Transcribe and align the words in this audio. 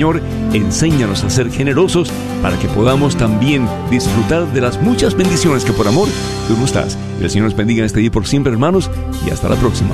Señor, 0.00 0.22
enséñanos 0.54 1.24
a 1.24 1.28
ser 1.28 1.50
generosos 1.50 2.10
para 2.40 2.58
que 2.58 2.68
podamos 2.68 3.16
también 3.16 3.68
disfrutar 3.90 4.50
de 4.50 4.62
las 4.62 4.80
muchas 4.80 5.14
bendiciones 5.14 5.62
que 5.62 5.74
por 5.74 5.86
amor 5.86 6.08
tú 6.48 6.56
nos 6.56 6.72
das. 6.72 6.96
el 7.20 7.28
Señor 7.28 7.48
nos 7.48 7.54
bendiga 7.54 7.80
en 7.80 7.84
este 7.84 8.00
día 8.00 8.10
por 8.10 8.26
siempre, 8.26 8.50
hermanos, 8.50 8.90
y 9.26 9.30
hasta 9.30 9.50
la 9.50 9.56
próxima. 9.56 9.90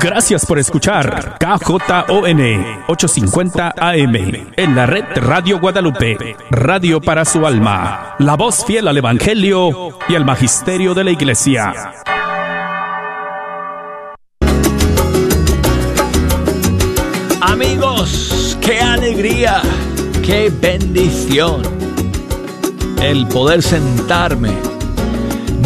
Gracias 0.00 0.44
por 0.44 0.58
escuchar 0.58 1.38
KJON 1.38 2.40
850 2.88 3.74
AM 3.76 4.16
en 4.56 4.74
la 4.74 4.86
red 4.86 5.04
Radio 5.16 5.58
Guadalupe, 5.58 6.36
radio 6.50 7.00
para 7.00 7.24
su 7.24 7.46
alma, 7.46 8.14
la 8.18 8.36
voz 8.36 8.64
fiel 8.64 8.88
al 8.88 8.98
Evangelio 8.98 9.90
y 10.08 10.14
al 10.14 10.24
Magisterio 10.24 10.92
de 10.92 11.04
la 11.04 11.10
Iglesia. 11.12 11.72
Amigos, 17.40 18.58
qué 18.60 18.80
alegría, 18.80 19.62
qué 20.24 20.50
bendición 20.50 21.62
el 23.00 23.26
poder 23.28 23.62
sentarme 23.62 24.75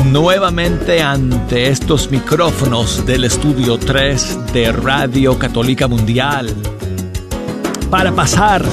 nuevamente 0.06 1.02
ante 1.02 1.68
estos 1.68 2.10
micrófonos 2.10 3.04
del 3.06 3.24
estudio 3.24 3.78
3 3.78 4.52
de 4.52 4.72
Radio 4.72 5.38
Católica 5.38 5.88
Mundial 5.88 6.54
para 7.90 8.12
pasar 8.12 8.64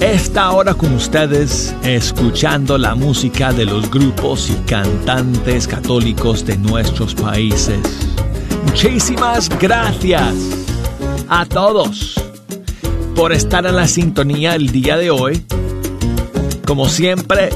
esta 0.00 0.50
hora 0.50 0.74
con 0.74 0.92
ustedes 0.94 1.74
escuchando 1.82 2.76
la 2.76 2.94
música 2.94 3.52
de 3.52 3.64
los 3.64 3.90
grupos 3.90 4.50
y 4.50 4.54
cantantes 4.68 5.66
católicos 5.66 6.44
de 6.44 6.58
nuestros 6.58 7.14
países. 7.14 7.80
Muchísimas 8.66 9.48
gracias 9.58 10.34
a 11.28 11.46
todos 11.46 12.14
por 13.14 13.32
estar 13.32 13.64
en 13.66 13.76
la 13.76 13.88
sintonía 13.88 14.54
el 14.54 14.70
día 14.70 14.98
de 14.98 15.10
hoy. 15.10 15.44
Como 16.66 16.88
siempre, 16.88 17.50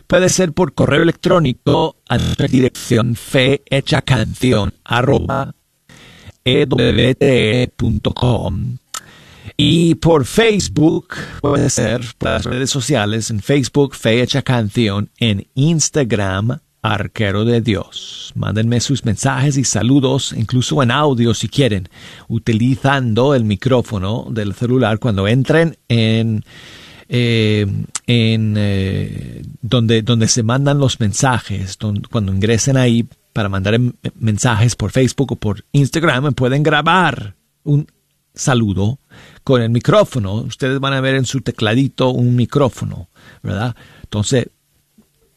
Puede 0.07 0.27
ser 0.29 0.51
por 0.51 0.73
correo 0.73 1.01
electrónico 1.01 1.95
a 2.09 2.17
nuestra 2.17 2.47
dirección 2.47 3.15
fe 3.15 3.63
hecha 3.69 4.01
canción 4.01 4.73
arroba 4.83 5.54
ewte.com 6.45 8.35
y 9.57 9.95
por 9.95 10.25
Facebook, 10.25 11.15
puede 11.41 11.69
ser 11.69 12.01
por 12.17 12.29
las 12.29 12.43
redes 12.43 12.69
sociales, 12.69 13.29
en 13.29 13.41
Facebook, 13.41 13.95
Fecha 13.95 14.41
Canción, 14.41 15.09
en 15.17 15.47
Instagram, 15.55 16.59
Arquero 16.81 17.45
de 17.45 17.61
Dios. 17.61 18.33
Mándenme 18.35 18.81
sus 18.81 19.05
mensajes 19.05 19.57
y 19.57 19.63
saludos, 19.63 20.33
incluso 20.37 20.83
en 20.83 20.91
audio 20.91 21.33
si 21.33 21.47
quieren, 21.47 21.87
utilizando 22.27 23.33
el 23.33 23.45
micrófono 23.45 24.27
del 24.29 24.53
celular 24.53 24.99
cuando 24.99 25.27
entren 25.27 25.77
en, 25.87 26.43
eh, 27.07 27.65
en 28.07 28.55
eh, 28.57 29.41
donde, 29.61 30.01
donde 30.01 30.27
se 30.27 30.43
mandan 30.43 30.79
los 30.79 30.99
mensajes, 30.99 31.77
cuando 32.11 32.33
ingresen 32.33 32.77
ahí 32.77 33.07
para 33.35 33.49
mandar 33.49 33.77
mensajes 34.17 34.77
por 34.77 34.91
Facebook 34.91 35.33
o 35.33 35.35
por 35.35 35.65
Instagram, 35.73 36.33
pueden 36.33 36.63
grabar 36.63 37.35
un 37.65 37.85
saludo 38.33 38.97
con 39.43 39.61
el 39.61 39.71
micrófono. 39.71 40.35
Ustedes 40.35 40.79
van 40.79 40.93
a 40.93 41.01
ver 41.01 41.15
en 41.15 41.25
su 41.25 41.41
tecladito 41.41 42.11
un 42.11 42.33
micrófono, 42.37 43.09
¿verdad? 43.43 43.75
Entonces, 44.03 44.47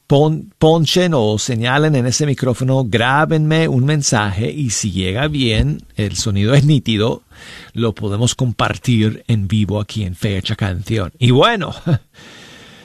ponchen 0.06 1.12
o 1.12 1.38
señalen 1.40 1.96
en 1.96 2.06
ese 2.06 2.24
micrófono, 2.24 2.84
grábenme 2.84 3.66
un 3.66 3.84
mensaje 3.84 4.48
y 4.48 4.70
si 4.70 4.92
llega 4.92 5.26
bien, 5.26 5.82
el 5.96 6.14
sonido 6.14 6.54
es 6.54 6.64
nítido, 6.64 7.24
lo 7.72 7.96
podemos 7.96 8.36
compartir 8.36 9.24
en 9.26 9.48
vivo 9.48 9.80
aquí 9.80 10.04
en 10.04 10.14
Fecha 10.14 10.54
Canción. 10.54 11.10
Y 11.18 11.32
bueno, 11.32 11.74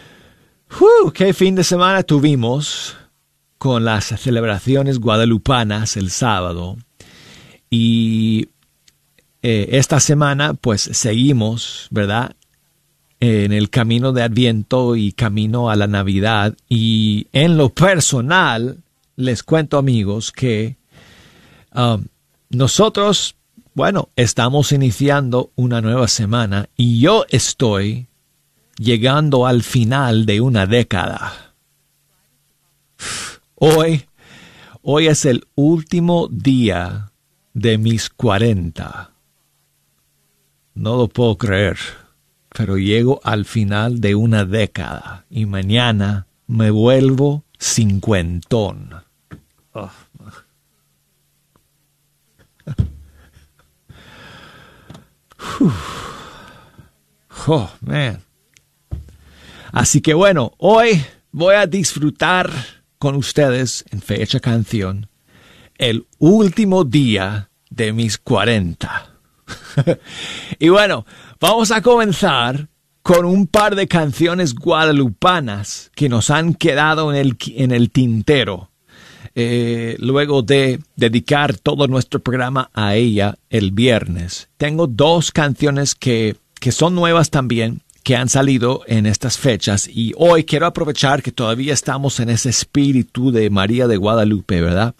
qué 1.13 1.35
fin 1.35 1.53
de 1.53 1.63
semana 1.63 2.02
tuvimos 2.02 2.97
con 3.63 3.85
las 3.85 4.07
celebraciones 4.19 5.00
guadalupanas 5.00 5.96
el 5.96 6.09
sábado. 6.09 6.75
Y 7.69 8.50
eh, 9.41 9.69
esta 9.72 10.01
semana 10.01 10.53
pues 10.53 10.81
seguimos, 10.81 11.88
¿verdad? 11.90 12.35
En 13.22 13.53
el 13.53 13.69
camino 13.69 14.12
de 14.12 14.22
Adviento 14.22 14.97
y 14.97 15.13
camino 15.13 15.69
a 15.69 15.78
la 15.78 15.88
Navidad. 15.88 16.57
Y 16.68 17.28
en 17.31 17.56
lo 17.56 17.69
personal, 17.69 18.79
les 19.16 19.44
cuento 19.44 19.78
amigos 19.78 20.34
que 20.34 20.75
um, 21.73 22.03
nosotros, 22.50 23.38
bueno, 23.75 24.09
estamos 24.18 24.73
iniciando 24.73 25.52
una 25.56 25.79
nueva 25.79 26.09
semana 26.09 26.68
y 26.75 27.00
yo 27.00 27.23
estoy 27.29 28.07
llegando 28.78 29.47
al 29.47 29.63
final 29.63 30.25
de 30.25 30.41
una 30.41 30.66
década. 30.66 31.53
Hoy, 33.66 34.03
hoy 34.81 35.07
es 35.07 35.24
el 35.24 35.47
último 35.56 36.28
día 36.29 37.13
de 37.53 37.78
mis 37.78 38.09
cuarenta. 38.09 39.12
No 40.74 40.97
lo 40.97 41.07
puedo 41.07 41.38
creer, 41.38 41.78
pero 42.50 42.78
llego 42.78 43.22
al 43.23 43.46
final 43.46 44.02
de 44.02 44.16
una 44.16 44.44
década 44.44 45.25
y 45.29 45.46
mañana 45.46 46.28
me 46.46 46.72
vuelvo 46.72 47.46
cincuentón. 47.57 48.96
Oh. 49.72 49.90
oh, 57.47 57.72
man. 57.79 58.22
Así 59.72 60.02
que 60.02 60.14
bueno, 60.14 60.52
hoy 60.58 61.02
voy 61.32 61.55
a 61.55 61.66
disfrutar 61.66 62.52
con 63.03 63.16
ustedes 63.16 63.84
en 63.91 64.02
fecha 64.02 64.40
canción 64.40 65.09
el 65.78 66.08
último 66.20 66.85
día 66.85 67.50
de 67.70 67.91
mis 67.91 68.17
cuarenta. 68.17 69.17
y 70.58 70.70
bueno, 70.70 71.05
vamos 71.38 71.72
a 71.72 71.82
comenzar 71.82 72.70
con 73.02 73.26
un 73.26 73.47
par 73.47 73.76
de 73.76 73.90
canciones 73.90 74.55
guadalupanas 74.55 75.91
que 75.96 76.08
nos 76.08 76.29
han 76.29 76.53
quedado 76.53 77.14
en 77.14 77.17
el, 77.20 77.35
en 77.47 77.73
el 77.73 77.91
tintero. 77.91 78.72
Eh, 79.35 79.97
luego 80.00 80.41
de 80.41 80.79
dedicar 80.96 81.58
todo 81.58 81.90
nuestro 81.90 82.22
programa 82.22 82.70
a 82.73 82.96
ella 82.96 83.38
el 83.50 83.72
viernes. 83.72 84.47
Tengo 84.55 84.88
dos 84.88 85.34
canciones 85.34 85.94
que, 85.94 86.38
que 86.58 86.72
son 86.72 86.96
nuevas 86.96 87.32
también 87.32 87.82
que 88.03 88.16
han 88.17 88.29
salido 88.29 88.82
en 88.85 89.05
estas 89.05 89.38
fechas 89.38 89.88
y 89.88 90.14
hoy 90.17 90.44
quiero 90.44 90.66
aprovechar 90.66 91.23
que 91.23 91.32
todavía 91.32 91.73
estamos 91.73 92.20
en 92.20 92.29
ese 92.29 92.50
espíritu 92.50 93.32
de 93.32 93.50
María 93.50 93.88
de 93.88 93.97
Guadalupe, 93.97 94.61
¿verdad? 94.61 94.94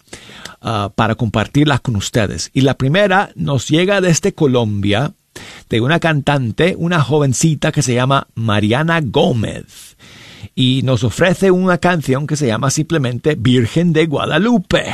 Ah, 0.62 0.92
para 0.96 1.16
compartirlas 1.16 1.82
con 1.82 1.98
ustedes. 1.98 2.50
Y 2.54 2.62
la 2.62 2.76
primera 2.76 3.32
nos 3.36 3.68
llega 3.68 4.00
desde 4.00 4.34
Colombia, 4.34 5.14
de 5.70 5.82
una 5.82 6.00
cantante, 6.00 6.76
una 6.78 7.02
jovencita 7.02 7.72
que 7.72 7.82
se 7.82 7.94
llama 7.94 8.28
Mariana 8.36 9.02
Gómez. 9.04 9.98
Y 10.56 10.82
nos 10.84 11.04
ofrece 11.04 11.52
una 11.52 11.80
canción 11.80 12.28
que 12.28 12.36
se 12.36 12.48
llama 12.48 12.70
simplemente 12.70 13.36
Virgen 13.36 13.92
de 13.92 14.06
Guadalupe. 14.06 14.86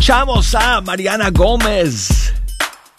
Escuchamos 0.00 0.54
a 0.54 0.80
Mariana 0.80 1.28
Gómez, 1.28 2.32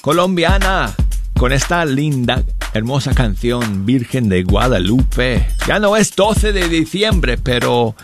colombiana, 0.03 0.93
con 1.35 1.51
esta 1.51 1.83
linda, 1.83 2.43
hermosa 2.75 3.15
canción 3.15 3.87
Virgen 3.87 4.29
de 4.29 4.43
Guadalupe. 4.43 5.47
Ya 5.67 5.79
no 5.79 5.97
es 5.97 6.15
12 6.15 6.53
de 6.53 6.69
diciembre, 6.69 7.39
pero 7.39 7.95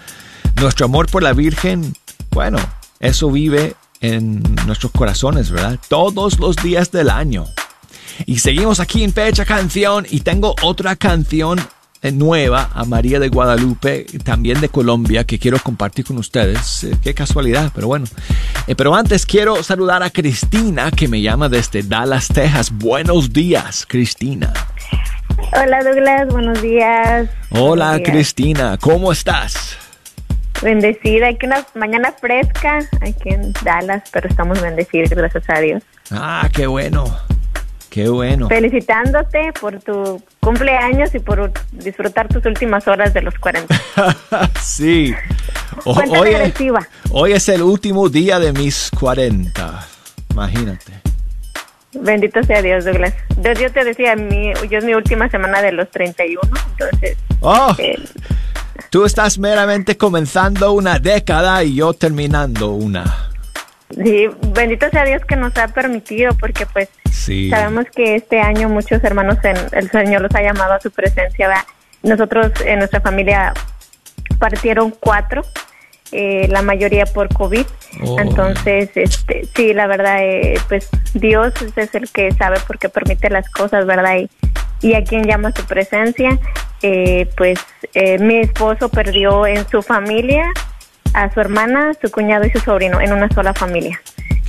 nuestro 0.60 0.88
amor 0.88 1.12
por 1.12 1.22
la 1.22 1.34
Virgen, 1.34 1.96
bueno, 2.32 2.58
eso 3.00 3.30
vive 3.30 3.76
en 4.02 4.42
nuestros 4.66 4.92
corazones, 4.92 5.52
¿verdad? 5.52 5.78
Todos 5.90 6.40
los 6.40 6.56
días 6.56 6.92
del 6.92 7.12
año. 7.12 7.46
Y 8.26 8.40
seguimos 8.40 8.80
aquí 8.80 9.04
en 9.04 9.14
Fecha 9.14 9.46
Canción 9.46 10.08
y 10.10 10.22
tengo 10.22 10.56
otra 10.64 10.96
canción 10.96 11.60
nueva 12.14 12.70
a 12.74 12.86
María 12.86 13.20
de 13.20 13.30
Guadalupe, 13.30 14.06
también 14.24 14.62
de 14.62 14.70
Colombia, 14.70 15.24
que 15.26 15.40
quiero 15.40 15.60
compartir 15.60 16.06
con 16.06 16.18
ustedes. 16.18 16.84
Eh, 16.84 16.96
qué 17.04 17.14
casualidad, 17.14 17.72
pero 17.74 17.88
bueno. 17.88 18.06
Eh, 18.68 18.76
pero 18.76 18.96
antes 18.96 19.26
quiero 19.26 19.62
saludar 19.64 20.04
a 20.04 20.10
Cristina, 20.10 20.92
que 20.92 21.08
me 21.08 21.22
llama 21.22 21.50
desde 21.50 21.84
Dallas, 21.84 22.28
Texas. 22.28 22.72
Buenos 22.72 23.34
días, 23.34 23.86
Cristina. 23.88 24.54
Hola 25.54 25.84
Douglas, 25.84 26.28
buenos 26.30 26.62
días. 26.62 27.30
Hola 27.52 28.00
Cristina, 28.04 28.78
¿cómo 28.80 29.12
estás? 29.12 29.78
Bendecida, 30.62 31.28
hay 31.28 31.36
que 31.38 31.46
una 31.46 31.66
mañana 31.76 32.14
fresca 32.20 32.80
aquí 33.02 33.30
en 33.30 33.54
Dallas, 33.64 34.04
pero 34.12 34.28
estamos 34.28 34.60
bendecidos, 34.62 35.12
gracias 35.12 35.44
a 35.50 35.60
Dios. 35.60 35.84
Ah, 36.12 36.50
qué 36.52 36.66
bueno. 36.66 37.06
Qué 37.90 38.10
bueno. 38.10 38.48
Felicitándote 38.48 39.54
por 39.60 39.80
tu 39.80 40.22
cumpleaños 40.40 41.14
y 41.16 41.20
por 41.20 41.52
disfrutar 41.72 42.28
tus 42.28 42.46
últimas 42.46 42.88
horas 42.88 43.14
de 43.14 43.22
los 43.22 43.34
40. 43.40 43.76
sí. 44.62 45.14
hoy, 45.86 46.30
es, 46.30 46.54
hoy 47.12 47.34
es 47.34 47.50
el 47.50 47.62
último 47.62 48.10
día 48.10 48.40
de 48.40 48.54
mis 48.54 48.92
40. 49.00 49.88
Imagínate. 50.32 50.94
Bendito 51.94 52.44
sea 52.44 52.62
Dios, 52.62 52.86
Douglas. 52.86 53.14
Yo, 53.60 53.72
te 53.72 53.84
decía, 53.84 54.16
mi, 54.16 54.54
yo 54.70 54.78
es 54.78 54.84
mi 54.84 54.94
última 54.94 55.30
semana 55.30 55.62
de 55.62 55.72
los 55.72 55.90
31, 55.90 56.42
entonces... 56.72 57.18
Oh, 57.40 57.74
eh, 57.78 57.98
tú 58.90 59.06
estás 59.06 59.40
meramente 59.40 59.98
comenzando 59.98 60.74
una 60.74 61.00
década 61.00 61.64
y 61.64 61.76
yo 61.76 61.94
terminando 61.94 62.72
una. 62.72 63.27
Sí, 63.90 64.28
bendito 64.54 64.90
sea 64.90 65.06
Dios 65.06 65.24
que 65.26 65.36
nos 65.38 65.56
ha 65.58 65.70
permitido, 65.70 66.36
porque 66.38 66.66
pues 66.66 66.90
sabemos 67.50 67.86
que 67.96 68.16
este 68.16 68.40
año 68.42 68.68
muchos 68.68 69.04
hermanos, 69.04 69.38
en, 69.44 69.56
el 69.72 69.90
Señor 69.90 70.22
los 70.22 70.36
ha 70.36 70.42
llamado 70.42 70.74
a 70.74 70.80
su 70.82 70.92
presencia. 70.92 71.66
Nosotros 72.04 72.52
en 72.66 72.80
nuestra 72.80 73.00
familia 73.00 73.54
partieron 74.40 74.92
cuatro, 74.92 75.44
eh, 76.12 76.48
la 76.50 76.62
mayoría 76.62 77.06
por 77.06 77.30
COVID. 77.34 77.66
Oh. 78.04 78.20
Entonces, 78.20 78.90
este, 78.96 79.48
sí, 79.56 79.74
la 79.74 79.88
verdad, 79.88 80.20
eh, 80.22 80.60
pues 80.68 80.90
Dios 81.14 81.54
es 81.76 81.96
el 81.96 82.10
que 82.10 82.32
sabe 82.34 82.60
por 82.68 82.80
qué 82.80 82.90
permite 82.90 83.30
las 83.30 83.50
cosas, 83.50 83.86
¿verdad? 83.86 84.18
Y, 84.18 84.30
y 84.82 84.94
a 84.96 85.04
quien 85.04 85.24
llama 85.24 85.50
a 85.50 85.56
su 85.56 85.66
presencia, 85.66 86.38
eh, 86.82 87.30
pues 87.38 87.60
mi 88.20 88.38
esposo 88.38 88.90
perdió 88.90 89.48
en 89.48 89.68
su 89.70 89.82
familia 89.82 90.52
a 91.18 91.34
su 91.34 91.42
hermana, 91.42 91.94
su 92.00 92.12
cuñado 92.12 92.46
y 92.46 92.52
su 92.52 92.60
sobrino 92.60 93.02
en 93.02 93.12
una 93.12 93.28
sola 93.30 93.54
familia. 93.54 94.00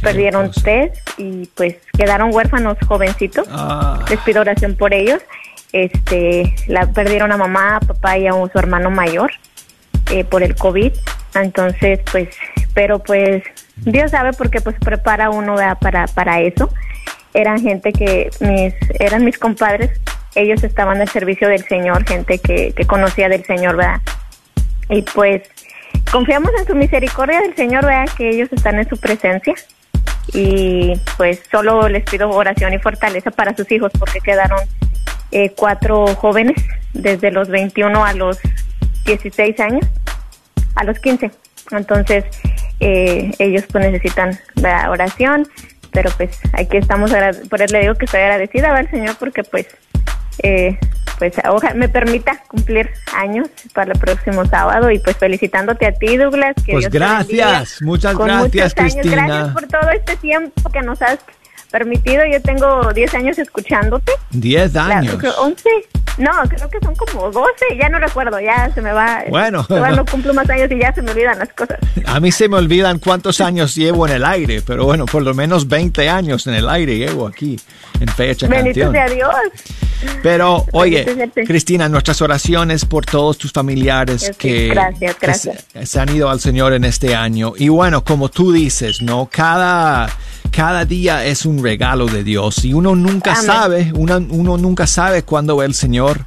Perdieron 0.02 0.50
tres 0.52 0.92
y 1.16 1.46
pues 1.56 1.76
quedaron 1.96 2.32
huérfanos 2.32 2.76
jovencitos. 2.86 3.48
Ah. 3.50 4.04
Les 4.10 4.20
pido 4.20 4.42
oración 4.42 4.76
por 4.76 4.92
ellos. 4.92 5.22
Este, 5.72 6.54
la 6.66 6.86
perdieron 6.86 7.32
a 7.32 7.38
mamá, 7.38 7.80
papá 7.86 8.18
y 8.18 8.26
a 8.26 8.32
su 8.32 8.58
hermano 8.58 8.90
mayor 8.90 9.32
eh, 10.10 10.24
por 10.24 10.42
el 10.42 10.54
COVID. 10.56 10.92
Entonces, 11.34 12.00
pues, 12.12 12.28
pero 12.74 12.98
pues 12.98 13.42
Dios 13.76 14.10
sabe 14.10 14.34
porque 14.34 14.60
pues 14.60 14.76
prepara 14.78 15.30
uno 15.30 15.56
para 15.80 16.06
para 16.06 16.40
eso. 16.40 16.68
Eran 17.32 17.62
gente 17.62 17.92
que 17.92 18.28
mis 18.40 18.74
eran 19.00 19.24
mis 19.24 19.38
compadres, 19.38 19.90
ellos 20.34 20.62
estaban 20.64 21.00
al 21.00 21.08
servicio 21.08 21.48
del 21.48 21.64
Señor, 21.66 22.06
gente 22.06 22.38
que, 22.38 22.72
que 22.72 22.86
conocía 22.86 23.30
del 23.30 23.44
Señor, 23.44 23.76
¿verdad? 23.76 24.00
Y 24.90 25.02
pues 25.02 25.42
confiamos 26.10 26.50
en 26.58 26.66
su 26.66 26.74
misericordia 26.74 27.40
del 27.40 27.54
Señor, 27.54 27.84
vea 27.84 28.04
que 28.16 28.30
ellos 28.30 28.48
están 28.52 28.78
en 28.78 28.88
su 28.88 28.96
presencia 28.96 29.54
y 30.32 30.92
pues 31.16 31.42
solo 31.50 31.88
les 31.88 32.04
pido 32.04 32.30
oración 32.30 32.74
y 32.74 32.78
fortaleza 32.78 33.30
para 33.30 33.54
sus 33.56 33.70
hijos 33.72 33.92
porque 33.98 34.20
quedaron 34.20 34.60
eh, 35.30 35.52
cuatro 35.56 36.06
jóvenes 36.14 36.62
desde 36.92 37.30
los 37.30 37.48
21 37.48 38.04
a 38.04 38.12
los 38.14 38.38
16 39.04 39.60
años, 39.60 39.86
a 40.74 40.84
los 40.84 40.98
15. 40.98 41.30
Entonces 41.72 42.24
eh, 42.80 43.30
ellos 43.38 43.64
pues 43.70 43.84
necesitan 43.84 44.38
la 44.56 44.90
oración, 44.90 45.46
pero 45.92 46.10
pues 46.16 46.38
aquí 46.52 46.76
estamos, 46.76 47.12
por 47.48 47.62
eso 47.62 47.74
le 47.74 47.80
digo 47.82 47.94
que 47.94 48.04
estoy 48.04 48.20
agradecida 48.20 48.74
al 48.74 48.90
Señor 48.90 49.16
porque 49.18 49.44
pues 49.44 49.66
eh, 50.42 50.78
pues 51.18 51.34
ojalá 51.48 51.74
me 51.74 51.88
permita 51.88 52.42
cumplir 52.46 52.90
años 53.14 53.48
para 53.74 53.92
el 53.92 53.98
próximo 53.98 54.44
sábado 54.46 54.90
y 54.90 54.98
pues 55.00 55.16
felicitándote 55.16 55.86
a 55.86 55.92
ti 55.92 56.16
Douglas. 56.16 56.54
Que 56.64 56.72
pues 56.72 56.88
gracias, 56.88 57.82
muchas 57.82 58.16
gracias 58.16 58.74
Cristina. 58.74 59.26
Gracias 59.26 59.48
por 59.52 59.66
todo 59.66 59.90
este 59.90 60.16
tiempo 60.16 60.70
que 60.70 60.80
nos 60.82 61.02
has 61.02 61.18
permitido. 61.70 62.24
Yo 62.30 62.40
tengo 62.40 62.92
10 62.92 63.14
años 63.14 63.38
escuchándote. 63.38 64.12
10 64.30 64.76
años. 64.76 65.18
11. 65.38 65.68
No, 66.18 66.32
creo 66.48 66.68
que 66.68 66.80
son 66.80 66.96
como 66.96 67.30
12, 67.30 67.48
ya 67.80 67.88
no 67.88 68.00
recuerdo, 68.00 68.40
ya 68.40 68.68
se 68.74 68.82
me 68.82 68.92
va. 68.92 69.22
Bueno. 69.28 69.64
no 69.68 70.04
cumplo 70.04 70.34
más 70.34 70.50
años 70.50 70.68
y 70.72 70.80
ya 70.80 70.92
se 70.92 71.00
me 71.00 71.12
olvidan 71.12 71.38
las 71.38 71.52
cosas. 71.52 71.78
A 72.06 72.18
mí 72.18 72.32
se 72.32 72.48
me 72.48 72.56
olvidan 72.56 72.98
cuántos 72.98 73.40
años 73.40 73.76
llevo 73.76 74.06
en 74.08 74.14
el 74.14 74.24
aire, 74.24 74.60
pero 74.66 74.84
bueno, 74.84 75.06
por 75.06 75.22
lo 75.22 75.32
menos 75.32 75.68
20 75.68 76.08
años 76.08 76.46
en 76.48 76.54
el 76.54 76.68
aire 76.68 76.98
llevo 76.98 77.28
aquí, 77.28 77.58
en 78.00 78.08
Fecha 78.08 78.48
Bendito 78.48 78.90
sea 78.90 79.08
Dios. 79.08 79.30
Pero, 80.22 80.64
oye, 80.72 81.30
Cristina, 81.46 81.88
nuestras 81.88 82.20
oraciones 82.22 82.84
por 82.84 83.04
todos 83.04 83.38
tus 83.38 83.52
familiares 83.52 84.32
que, 84.38 84.74
se, 85.84 86.00
han 86.00 86.14
ido 86.14 86.30
al 86.30 86.40
Señor 86.40 86.72
en 86.72 86.84
este 86.84 87.14
año. 87.14 87.52
Y 87.56 87.68
bueno, 87.68 88.04
como 88.04 88.28
tú 88.28 88.52
dices, 88.52 89.02
¿no? 89.02 89.28
Cada 89.30 90.08
cada 90.50 90.84
día 90.84 91.24
es 91.26 91.44
un 91.44 91.62
regalo 91.62 92.06
de 92.06 92.24
Dios 92.24 92.64
y 92.64 92.72
uno 92.72 92.96
nunca 92.96 93.36
sabe, 93.36 93.92
uno, 93.94 94.16
uno 94.30 94.56
nunca 94.56 94.86
sabe 94.86 95.22
cuándo 95.22 95.62
el 95.62 95.74
Señor 95.74 96.24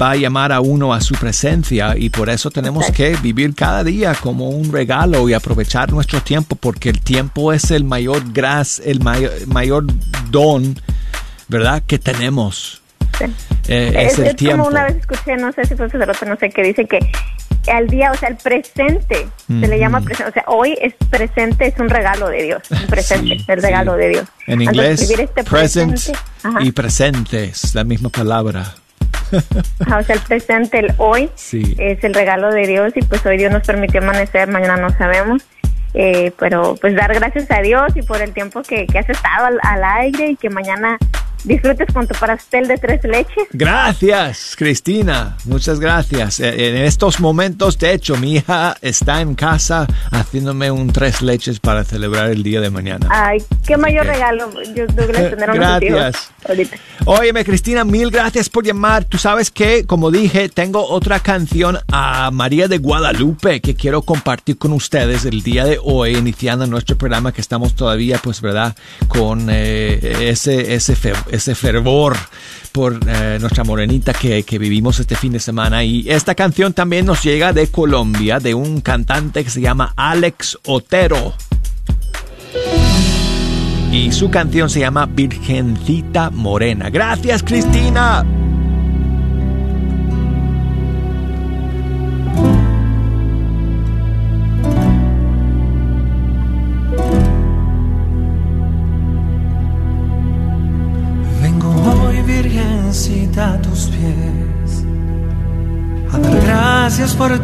va 0.00 0.12
a 0.12 0.16
llamar 0.16 0.52
a 0.52 0.60
uno 0.60 0.92
a 0.92 1.00
su 1.00 1.14
presencia 1.14 1.96
y 1.96 2.10
por 2.10 2.28
eso 2.28 2.50
tenemos 2.50 2.90
que 2.90 3.16
vivir 3.16 3.54
cada 3.54 3.84
día 3.84 4.14
como 4.14 4.50
un 4.50 4.72
regalo 4.72 5.28
y 5.28 5.34
aprovechar 5.34 5.92
nuestro 5.92 6.20
tiempo 6.20 6.56
porque 6.56 6.90
el 6.90 7.00
tiempo 7.00 7.52
es 7.52 7.70
el 7.70 7.84
mayor 7.84 8.32
gras, 8.32 8.82
el 8.84 9.00
mayor, 9.00 9.32
mayor 9.46 9.86
don, 10.30 10.78
¿verdad? 11.48 11.82
Que 11.86 11.98
tenemos. 11.98 12.82
Eh, 13.68 13.92
es, 13.96 14.18
el 14.18 14.36
tiempo. 14.36 14.64
como 14.64 14.68
una 14.70 14.84
vez 14.84 14.96
escuché, 14.96 15.36
no 15.36 15.52
sé 15.52 15.64
si 15.64 15.74
fue 15.74 15.88
sacerdote, 15.88 16.26
no 16.26 16.36
sé, 16.36 16.50
que 16.50 16.62
dice 16.62 16.84
que 16.86 17.00
al 17.70 17.88
día, 17.88 18.12
o 18.12 18.14
sea, 18.14 18.28
el 18.28 18.36
presente, 18.36 19.26
se 19.46 19.68
le 19.68 19.78
llama 19.78 20.00
presente, 20.00 20.30
o 20.30 20.32
sea, 20.32 20.44
hoy 20.48 20.76
es 20.80 20.94
presente, 21.10 21.66
es 21.66 21.78
un 21.78 21.88
regalo 21.88 22.28
de 22.28 22.42
Dios, 22.42 22.62
un 22.70 22.86
presente, 22.86 23.36
el 23.48 23.62
regalo 23.62 23.96
de 23.96 24.08
Dios. 24.08 24.24
En 24.46 24.60
inglés, 24.60 25.00
este 25.10 25.44
present 25.44 25.98
y 26.60 26.72
presente 26.72 27.44
es 27.44 27.74
la 27.74 27.84
misma 27.84 28.10
palabra. 28.10 28.74
o 29.32 30.02
sea, 30.02 30.14
el 30.14 30.20
presente, 30.20 30.78
el 30.78 30.94
hoy, 30.98 31.30
es 31.52 32.04
el 32.04 32.14
regalo 32.14 32.50
de 32.50 32.66
Dios 32.66 32.92
y 32.94 33.02
pues 33.02 33.24
hoy 33.24 33.38
Dios 33.38 33.50
nos 33.50 33.66
permitió 33.66 34.00
amanecer, 34.00 34.48
mañana 34.48 34.76
no 34.76 34.90
sabemos. 34.90 35.42
Eh, 35.96 36.32
pero 36.40 36.74
pues 36.80 36.96
dar 36.96 37.14
gracias 37.14 37.48
a 37.52 37.60
Dios 37.60 37.92
y 37.94 38.02
por 38.02 38.20
el 38.20 38.32
tiempo 38.32 38.62
que, 38.62 38.84
has 38.98 39.08
estado 39.08 39.56
al 39.62 39.84
aire 39.84 40.30
y 40.30 40.36
que 40.36 40.50
mañana 40.50 40.98
disfrutes 41.44 41.92
con 41.92 42.06
tu 42.06 42.14
pastel 42.14 42.66
de 42.66 42.76
tres 42.78 43.04
leches. 43.04 43.44
Gracias, 43.52 44.54
Cristina. 44.56 45.36
Muchas 45.44 45.78
gracias. 45.78 46.40
Eh, 46.40 46.70
en 46.70 46.76
estos 46.84 47.20
momentos, 47.20 47.78
de 47.78 47.92
hecho, 47.92 48.16
mi 48.16 48.36
hija 48.36 48.76
está 48.80 49.20
en 49.20 49.34
casa 49.34 49.86
haciéndome 50.10 50.70
un 50.70 50.92
tres 50.92 51.22
leches 51.22 51.60
para 51.60 51.84
celebrar 51.84 52.30
el 52.30 52.42
día 52.42 52.60
de 52.60 52.70
mañana. 52.70 53.06
Ay, 53.10 53.42
qué 53.66 53.76
mayor 53.76 54.06
regalo. 54.06 54.50
Yo, 54.74 54.86
tener 54.86 55.30
gracias. 55.30 56.32
Óyeme, 57.04 57.44
Cristina, 57.44 57.84
mil 57.84 58.10
gracias 58.10 58.48
por 58.48 58.64
llamar. 58.64 59.04
Tú 59.04 59.18
sabes 59.18 59.50
que, 59.50 59.84
como 59.84 60.10
dije, 60.10 60.48
tengo 60.48 60.86
otra 60.86 61.20
canción 61.20 61.78
a 61.92 62.30
María 62.30 62.68
de 62.68 62.78
Guadalupe 62.78 63.60
que 63.60 63.74
quiero 63.74 64.02
compartir 64.02 64.58
con 64.58 64.72
ustedes 64.72 65.24
el 65.24 65.42
día 65.42 65.64
de 65.64 65.78
hoy, 65.82 66.16
iniciando 66.16 66.66
nuestro 66.66 66.96
programa 66.96 67.32
que 67.32 67.40
estamos 67.40 67.74
todavía, 67.74 68.18
pues, 68.18 68.40
¿verdad? 68.40 68.74
Con 69.08 69.48
eh, 69.50 70.28
ese, 70.30 70.74
ese 70.74 70.96
ese 71.34 71.54
fervor 71.54 72.16
por 72.72 72.98
eh, 73.06 73.38
nuestra 73.40 73.64
morenita 73.64 74.12
que, 74.12 74.42
que, 74.42 74.58
vivimos 74.58 74.98
este 74.98 75.16
fin 75.16 75.32
de 75.32 75.40
semana. 75.40 75.84
Y 75.84 76.08
esta 76.08 76.34
canción 76.34 76.72
también 76.72 77.06
nos 77.06 77.22
llega 77.22 77.52
de 77.52 77.68
Colombia, 77.68 78.40
de 78.40 78.54
un 78.54 78.80
cantante 78.80 79.44
que 79.44 79.50
se 79.50 79.60
llama 79.60 79.92
Alex 79.96 80.58
Otero. 80.64 81.34
Y 83.92 84.10
su 84.10 84.28
canción 84.28 84.68
se 84.68 84.80
llama 84.80 85.06
Virgencita 85.06 86.30
Morena. 86.30 86.90
Gracias, 86.90 87.44
Cristina. 87.44 88.24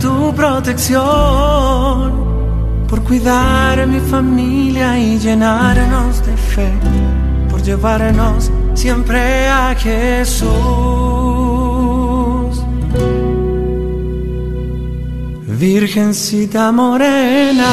Tu 0.00 0.34
protección, 0.34 0.98
por 2.88 3.04
cuidar 3.04 3.86
mi 3.86 4.00
familia 4.00 4.98
y 4.98 5.18
llenarnos 5.18 6.24
de 6.26 6.36
fe, 6.36 6.72
por 7.50 7.62
llevarnos 7.62 8.50
siempre 8.74 9.48
a 9.48 9.74
Jesús. 9.74 10.48
Virgencita 15.46 16.72
morena, 16.72 17.70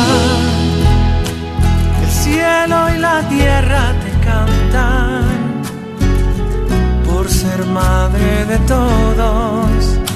el 2.04 2.10
cielo 2.10 2.90
y 2.94 2.98
la 3.00 3.22
tierra 3.30 3.94
te 4.04 4.12
cantan 4.28 5.24
por 7.06 7.30
ser 7.30 7.66
madre 7.68 8.46
de 8.46 8.58
todos 8.68 10.07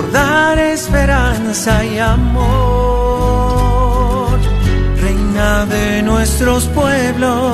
por 0.00 0.12
dar 0.12 0.58
esperanza 0.58 1.84
y 1.84 1.98
amor, 1.98 2.30
reina 4.98 5.66
de 5.66 6.00
nuestros 6.02 6.64
pueblos, 6.68 7.52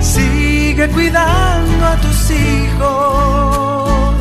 sigue 0.00 0.88
cuidando 0.88 1.86
a 1.86 1.96
tus 1.96 2.30
hijos. 2.30 4.14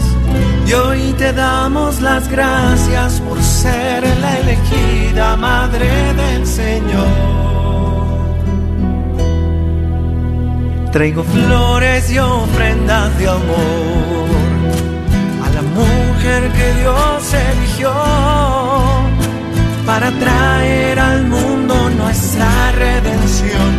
Y 0.68 0.74
hoy 0.74 1.16
te 1.18 1.34
damos 1.34 2.00
las 2.00 2.30
gracias 2.30 3.20
por 3.22 3.42
ser 3.42 4.04
la 4.20 4.38
elegida 4.40 5.36
madre 5.36 6.14
del 6.14 6.46
Señor. 6.46 7.08
Traigo 10.92 11.24
flores 11.24 12.12
y 12.12 12.20
ofrendas 12.20 13.18
de 13.18 13.28
amor 13.28 14.28
a 15.44 15.50
la 15.56 15.62
mujer 15.64 16.13
que 16.24 16.74
Dios 16.80 17.34
eligió 17.34 17.92
para 19.86 20.10
traer 20.12 20.98
al 20.98 21.26
mundo 21.26 21.90
nuestra 21.90 22.72
redención 22.72 23.72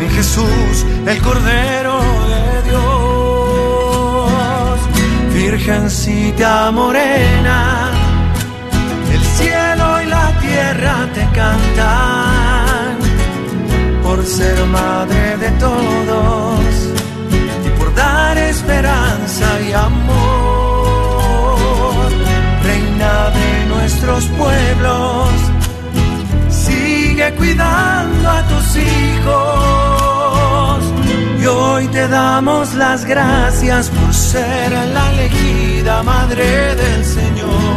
en 0.00 0.10
Jesús, 0.10 0.86
el 1.06 1.20
Cordero 1.20 2.00
de 2.32 2.62
Dios. 2.70 2.90
Virgencita 5.34 6.70
morena, 6.70 7.90
el 9.12 9.22
cielo 9.22 10.02
y 10.02 10.06
la 10.06 10.32
tierra 10.40 11.06
te 11.12 11.28
cantan 11.38 12.96
por 14.02 14.24
ser 14.24 14.64
madre 14.66 15.36
de 15.36 15.50
todos 15.58 16.90
dar 17.94 18.38
esperanza 18.38 19.46
y 19.68 19.72
amor, 19.72 20.19
nuestros 23.90 24.24
pueblos, 24.38 25.28
cuidando 27.36 28.28
a 28.30 28.42
tus 28.48 28.76
hijos. 28.76 30.14
Y 31.40 31.46
hoy 31.46 31.88
te 31.88 32.08
damos 32.08 32.74
las 32.74 33.04
gracias 33.04 33.90
por 33.90 34.14
ser 34.14 34.72
la 34.72 35.12
elegida 35.12 36.02
madre 36.02 36.74
del 36.76 37.04
Señor. 37.04 37.69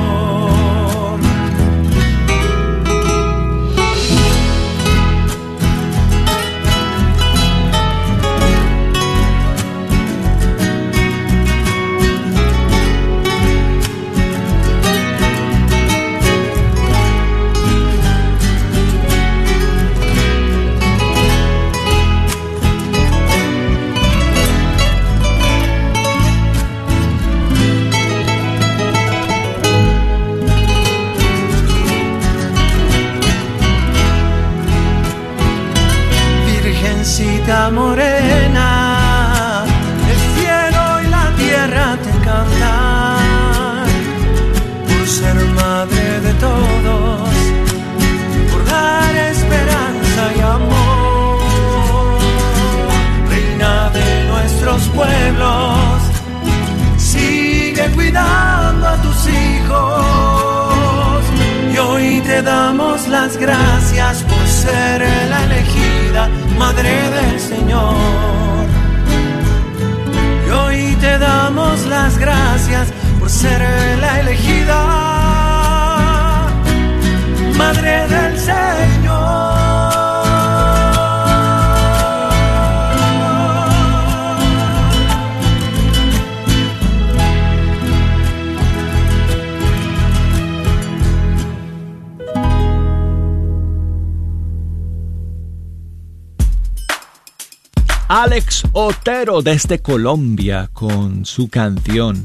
Desde 99.41 99.79
Colombia 99.79 100.69
con 100.71 101.25
su 101.25 101.47
canción 101.49 102.23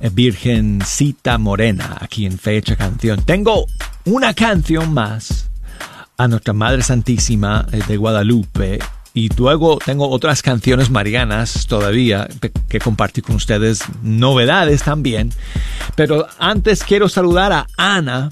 eh, 0.00 0.08
Virgencita 0.10 1.36
Morena 1.36 1.98
aquí 2.00 2.24
en 2.24 2.38
Fecha 2.38 2.76
Canción. 2.76 3.22
Tengo 3.24 3.66
una 4.06 4.32
canción 4.32 4.94
más 4.94 5.50
a 6.16 6.26
Nuestra 6.26 6.54
Madre 6.54 6.82
Santísima 6.82 7.66
eh, 7.72 7.80
de 7.86 7.96
Guadalupe 7.98 8.78
y 9.12 9.28
luego 9.36 9.78
tengo 9.84 10.08
otras 10.08 10.40
canciones 10.40 10.88
marianas 10.88 11.66
todavía 11.66 12.26
que 12.68 12.78
compartir 12.80 13.22
con 13.22 13.36
ustedes, 13.36 13.80
novedades 14.02 14.82
también. 14.82 15.30
Pero 15.94 16.26
antes 16.38 16.84
quiero 16.84 17.08
saludar 17.10 17.52
a 17.52 17.66
Ana 17.76 18.30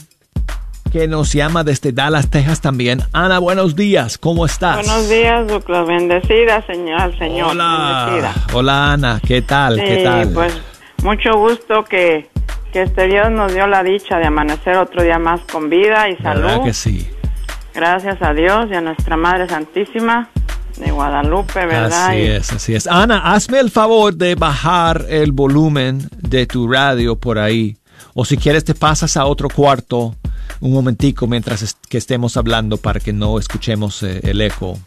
que 0.93 1.09
nos 1.09 1.33
llama 1.33 1.65
desde 1.65 1.91
Dallas, 1.91 2.29
Texas 2.29 2.61
también. 2.61 3.01
Ana, 3.15 3.39
buenos 3.39 3.75
días, 3.75 4.19
¿cómo 4.19 4.45
estás? 4.45 4.87
Buenos 4.87 5.09
días, 5.09 5.49
Douglas, 5.49 5.87
bendecida, 5.87 6.65
señor, 6.67 7.17
señor. 7.17 7.53
Hola, 7.53 8.35
hola 8.53 8.93
Ana, 8.93 9.21
¿qué 9.27 9.41
tal? 9.41 9.77
¿Qué 9.77 10.05
tal? 10.05 10.29
pues 10.35 10.61
mucho 11.03 11.33
gusto 11.39 11.85
que, 11.85 12.29
que 12.75 12.83
este 12.83 13.07
Dios 13.07 13.31
nos 13.31 13.55
dio 13.55 13.67
la 13.67 13.83
dicha 13.83 14.19
de 14.19 14.27
amanecer 14.27 14.77
otro 14.77 15.03
día 15.03 15.19
más 15.19 15.41
con 15.51 15.71
vida 15.71 16.11
y 16.11 16.17
salud. 16.19 16.43
¿Verdad 16.43 16.65
que 16.65 16.75
sí? 16.75 17.09
Gracias 17.73 18.21
a 18.21 18.35
Dios 18.35 18.67
y 18.71 18.75
a 18.75 18.83
nuestra 18.83 19.17
Madre 19.17 19.49
Santísima 19.49 20.29
de 20.77 20.91
Guadalupe, 20.91 21.65
¿verdad? 21.65 22.09
Así 22.11 22.21
es, 22.21 22.53
así 22.53 22.75
es. 22.75 22.87
Ana, 22.87 23.33
hazme 23.33 23.61
el 23.61 23.71
favor 23.71 24.15
de 24.15 24.35
bajar 24.35 25.07
el 25.09 25.33
volumen 25.33 26.07
de 26.19 26.45
tu 26.45 26.71
radio 26.71 27.17
por 27.17 27.39
ahí. 27.39 27.79
O 28.13 28.27
si 28.27 28.37
quieres 28.37 28.65
te 28.65 28.75
pasas 28.75 29.17
a 29.17 29.25
otro 29.25 29.49
cuarto 29.49 30.17
un 30.61 30.73
momentico 30.73 31.27
mientras 31.27 31.77
que 31.89 31.99
estemos 31.99 32.37
hablando 32.37 32.77
para 32.77 33.01
que 33.01 33.13
no 33.13 33.39
escuchemos 33.39 34.03
eh, 34.03 34.21
el 34.23 34.41
eco. 34.41 34.79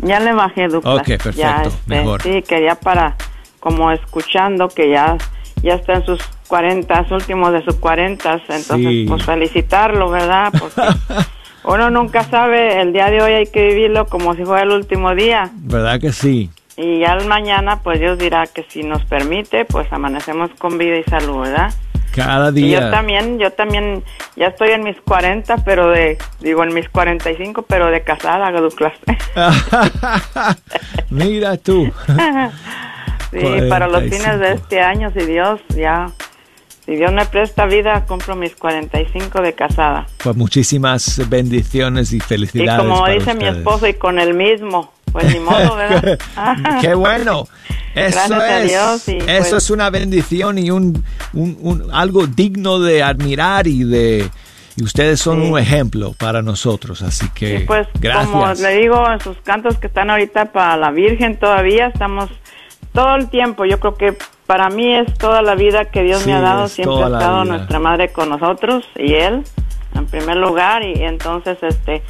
Ya 0.00 0.20
le 0.20 0.32
bajé, 0.32 0.68
Douglas. 0.68 1.00
Ok, 1.00 1.06
perfecto, 1.06 1.68
este, 1.68 1.70
mejor. 1.86 2.22
Sí, 2.22 2.42
quería 2.42 2.74
para, 2.74 3.16
como 3.60 3.90
escuchando 3.92 4.68
que 4.68 4.90
ya, 4.90 5.16
ya 5.62 5.74
está 5.74 5.94
en 5.94 6.04
sus 6.04 6.20
40, 6.48 7.06
últimos 7.12 7.52
de 7.52 7.64
sus 7.64 7.76
40, 7.76 8.42
entonces 8.48 9.08
pues 9.08 9.24
felicitarlo, 9.24 10.10
¿verdad? 10.10 10.52
Porque 10.58 10.82
uno 11.64 11.90
nunca 11.90 12.24
sabe, 12.24 12.80
el 12.80 12.92
día 12.92 13.10
de 13.10 13.22
hoy 13.22 13.32
hay 13.32 13.46
que 13.46 13.68
vivirlo 13.68 14.06
como 14.06 14.34
si 14.34 14.44
fuera 14.44 14.62
el 14.62 14.70
último 14.70 15.14
día. 15.14 15.50
¿Verdad 15.54 16.00
que 16.00 16.12
sí? 16.12 16.50
Y 16.76 17.00
ya 17.00 17.14
el 17.14 17.26
mañana, 17.26 17.80
pues 17.82 18.00
Dios 18.00 18.18
dirá 18.18 18.46
que 18.46 18.64
si 18.68 18.82
nos 18.82 19.04
permite, 19.04 19.64
pues 19.64 19.92
amanecemos 19.92 20.50
con 20.58 20.78
vida 20.78 20.96
y 20.98 21.04
salud, 21.04 21.42
¿verdad? 21.42 21.72
Cada 22.14 22.52
día. 22.52 22.80
yo 22.80 22.90
también, 22.90 23.38
yo 23.38 23.52
también, 23.52 24.04
ya 24.36 24.48
estoy 24.48 24.70
en 24.70 24.84
mis 24.84 25.00
40, 25.00 25.58
pero 25.64 25.88
de, 25.90 26.18
digo, 26.40 26.62
en 26.62 26.74
mis 26.74 26.88
45, 26.88 27.62
pero 27.62 27.90
de 27.90 28.02
casada, 28.02 28.50
Douglas. 28.52 28.92
Mira 31.10 31.56
tú. 31.56 31.90
sí, 33.30 33.46
para 33.68 33.88
los 33.88 34.02
fines 34.02 34.38
de 34.38 34.52
este 34.52 34.80
año, 34.80 35.10
si 35.16 35.24
Dios 35.24 35.60
ya, 35.74 36.10
si 36.84 36.96
Dios 36.96 37.12
me 37.12 37.24
presta 37.26 37.66
vida, 37.66 38.04
compro 38.06 38.36
mis 38.36 38.54
45 38.56 39.40
de 39.40 39.52
casada. 39.54 40.06
Pues 40.22 40.36
muchísimas 40.36 41.28
bendiciones 41.28 42.12
y 42.12 42.20
felicidades. 42.20 42.84
Y 42.84 42.88
como 42.88 43.08
dice 43.08 43.34
mi 43.34 43.46
esposo, 43.46 43.86
y 43.86 43.94
con 43.94 44.18
el 44.18 44.34
mismo. 44.34 44.92
Pues 45.12 45.32
ni 45.32 45.40
modo, 45.40 45.76
¿verdad? 45.76 46.18
Qué 46.80 46.94
bueno. 46.94 47.46
Eso 47.94 48.42
es, 48.42 48.72
eso 48.72 49.26
pues 49.26 49.52
es 49.52 49.70
una 49.70 49.90
bendición 49.90 50.56
y 50.58 50.70
un, 50.70 51.04
un, 51.34 51.90
algo 51.92 52.26
digno 52.26 52.78
de 52.78 53.02
admirar 53.02 53.66
y 53.66 53.84
de 53.84 54.30
y 54.74 54.82
ustedes 54.82 55.20
son 55.20 55.42
un 55.42 55.58
ejemplo 55.58 56.14
para 56.18 56.40
nosotros, 56.40 57.02
así 57.02 57.28
que 57.34 57.64
pues, 57.66 57.86
gracias. 58.00 58.30
Como 58.30 58.52
le 58.54 58.78
digo, 58.78 59.10
en 59.10 59.20
sus 59.20 59.36
cantos 59.42 59.76
que 59.76 59.88
están 59.88 60.08
ahorita 60.08 60.52
para 60.52 60.78
la 60.78 60.90
Virgen 60.90 61.36
todavía 61.36 61.88
estamos 61.88 62.30
todo 62.94 63.16
el 63.16 63.28
tiempo. 63.28 63.66
Yo 63.66 63.78
creo 63.78 63.96
que 63.96 64.16
para 64.46 64.70
mí 64.70 64.94
es 64.94 65.12
toda 65.18 65.42
la 65.42 65.54
vida 65.54 65.86
que 65.86 66.02
Dios 66.02 66.26
me 66.26 66.32
ha 66.32 66.40
dado, 66.40 66.68
siempre 66.68 67.02
ha 67.02 67.06
estado 67.06 67.44
nuestra 67.44 67.78
madre 67.78 68.12
con 68.12 68.30
nosotros 68.30 68.84
y 68.96 69.14
él 69.14 69.44
en 69.94 70.06
primer 70.06 70.36
lugar 70.36 70.82
y 70.82 71.02
entonces 71.02 71.58
este 71.62 72.02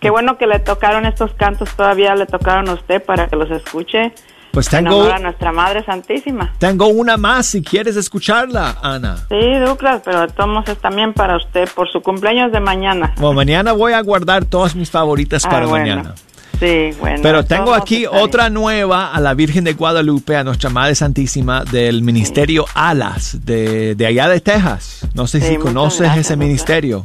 Qué 0.00 0.10
bueno 0.10 0.38
que 0.38 0.46
le 0.46 0.60
tocaron 0.60 1.06
estos 1.06 1.32
cantos, 1.34 1.70
todavía 1.74 2.14
le 2.14 2.26
tocaron 2.26 2.68
a 2.68 2.74
usted 2.74 3.02
para 3.02 3.26
que 3.26 3.36
los 3.36 3.50
escuche. 3.50 4.12
Pues 4.52 4.68
tengo 4.68 5.02
a 5.10 5.18
nuestra 5.18 5.52
Madre 5.52 5.84
Santísima. 5.84 6.54
Tengo 6.58 6.88
una 6.88 7.16
más 7.16 7.46
si 7.46 7.62
quieres 7.62 7.96
escucharla, 7.96 8.78
Ana. 8.82 9.16
Sí, 9.28 9.58
Douglas, 9.64 10.02
pero 10.04 10.26
de 10.26 10.72
es 10.72 10.78
también 10.78 11.12
para 11.12 11.36
usted 11.36 11.68
por 11.74 11.90
su 11.90 12.00
cumpleaños 12.00 12.50
de 12.50 12.60
mañana. 12.60 13.14
Bueno, 13.18 13.34
mañana 13.34 13.72
voy 13.72 13.92
a 13.92 14.00
guardar 14.00 14.44
todas 14.44 14.74
mis 14.74 14.90
favoritas 14.90 15.44
ah, 15.44 15.50
para 15.50 15.66
mañana. 15.66 16.14
Sí, 16.58 16.90
bueno. 16.98 17.20
Pero 17.22 17.44
tengo 17.44 17.72
aquí 17.72 18.06
otra 18.06 18.50
nueva 18.50 19.12
a 19.12 19.20
la 19.20 19.34
Virgen 19.34 19.64
de 19.64 19.74
Guadalupe, 19.74 20.36
a 20.36 20.42
nuestra 20.42 20.70
Madre 20.70 20.94
Santísima 20.94 21.62
del 21.64 22.02
Ministerio 22.02 22.64
Alas 22.74 23.38
de, 23.44 23.94
de 23.94 24.06
allá 24.06 24.28
de 24.28 24.40
Texas. 24.40 25.06
No 25.14 25.26
sé 25.28 25.40
si 25.40 25.56
conoces 25.56 26.16
ese 26.16 26.36
ministerio 26.36 27.04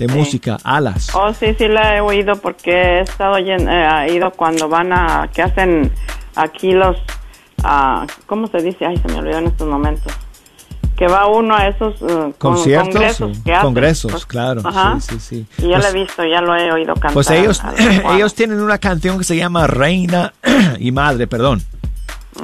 de 0.00 0.08
música, 0.08 0.56
Alas. 0.64 1.14
Oh, 1.14 1.32
sí, 1.34 1.54
sí 1.58 1.68
la 1.68 1.94
he 1.94 2.00
oído 2.00 2.34
porque 2.36 2.70
he 2.70 3.00
estado 3.00 3.36
eh, 3.36 4.06
ido 4.10 4.30
cuando 4.30 4.66
van 4.66 4.94
a, 4.94 5.28
que 5.30 5.42
hacen 5.42 5.92
aquí 6.34 6.72
los, 6.72 6.96
uh, 7.62 8.06
¿cómo 8.24 8.46
se 8.46 8.62
dice? 8.62 8.86
Ay, 8.86 8.96
se 8.96 9.08
me 9.08 9.18
olvidó 9.18 9.38
en 9.38 9.48
estos 9.48 9.68
momentos. 9.68 10.10
Que 10.96 11.06
va 11.06 11.26
uno 11.26 11.54
a 11.54 11.68
esos 11.68 12.00
uh, 12.00 12.32
conciertos, 12.38 12.94
congresos, 12.94 13.38
congresos 13.60 14.12
pues, 14.12 14.26
claro, 14.26 14.62
sí, 15.00 15.00
sí, 15.00 15.20
sí. 15.20 15.46
Y 15.58 15.68
ya 15.68 15.78
lo 15.78 15.88
he 15.88 15.92
pues 15.92 15.94
visto, 15.94 16.24
ya 16.24 16.40
lo 16.40 16.56
he 16.56 16.72
oído 16.72 16.94
cantar. 16.94 17.12
Pues 17.12 17.30
ellos, 17.30 17.62
ellos 18.14 18.34
tienen 18.34 18.60
una 18.60 18.78
canción 18.78 19.18
que 19.18 19.24
se 19.24 19.36
llama 19.36 19.66
Reina 19.66 20.32
y 20.78 20.92
Madre, 20.92 21.26
perdón, 21.26 21.62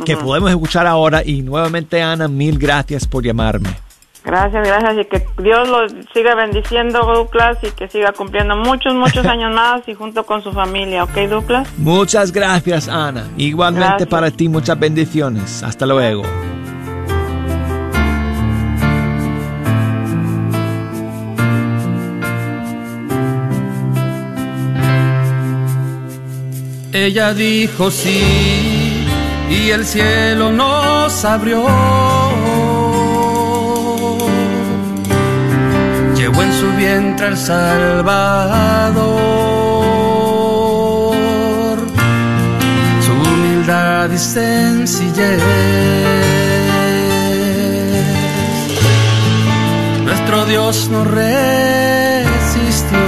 que 0.05 0.15
podemos 0.17 0.51
escuchar 0.51 0.87
ahora. 0.87 1.23
Y 1.25 1.41
nuevamente, 1.41 2.03
Ana, 2.03 2.29
mil 2.29 2.59
gracias 2.59 3.07
por 3.07 3.25
llamarme. 3.25 3.86
Gracias, 4.27 4.67
gracias 4.67 4.99
y 4.99 5.05
que 5.05 5.25
Dios 5.41 5.69
lo 5.69 5.89
siga 6.13 6.35
bendiciendo, 6.35 6.99
Douglas, 6.99 7.59
y 7.63 7.71
que 7.71 7.87
siga 7.87 8.11
cumpliendo 8.13 8.57
muchos, 8.57 8.93
muchos 8.93 9.25
años 9.27 9.55
más 9.55 9.87
y 9.87 9.95
junto 9.95 10.27
con 10.27 10.43
su 10.43 10.53
familia, 10.53 11.05
¿ok, 11.05 11.15
Douglas? 11.31 11.69
Muchas 11.79 12.33
gracias, 12.33 12.89
Ana. 12.89 13.29
Igualmente 13.37 14.05
para 14.05 14.33
ti, 14.33 14.49
muchas 14.49 14.77
bendiciones. 14.81 15.63
Hasta 15.63 15.87
luego. 15.87 16.25
Ella 26.93 27.33
dijo 27.33 27.91
sí 27.93 29.07
y 29.51 29.71
el 29.71 29.85
cielo 29.85 30.51
nos 30.51 31.25
abrió 31.25 32.26
en 36.35 36.53
su 36.53 36.69
vientre 36.73 37.29
el 37.29 37.37
Salvador. 37.37 38.27
Su 43.01 43.13
humildad 43.13 44.11
y 44.11 44.19
sencillez. 44.19 45.41
Nuestro 50.05 50.47
Dios 50.47 50.89
nos 50.91 51.07
resistió. 51.07 52.99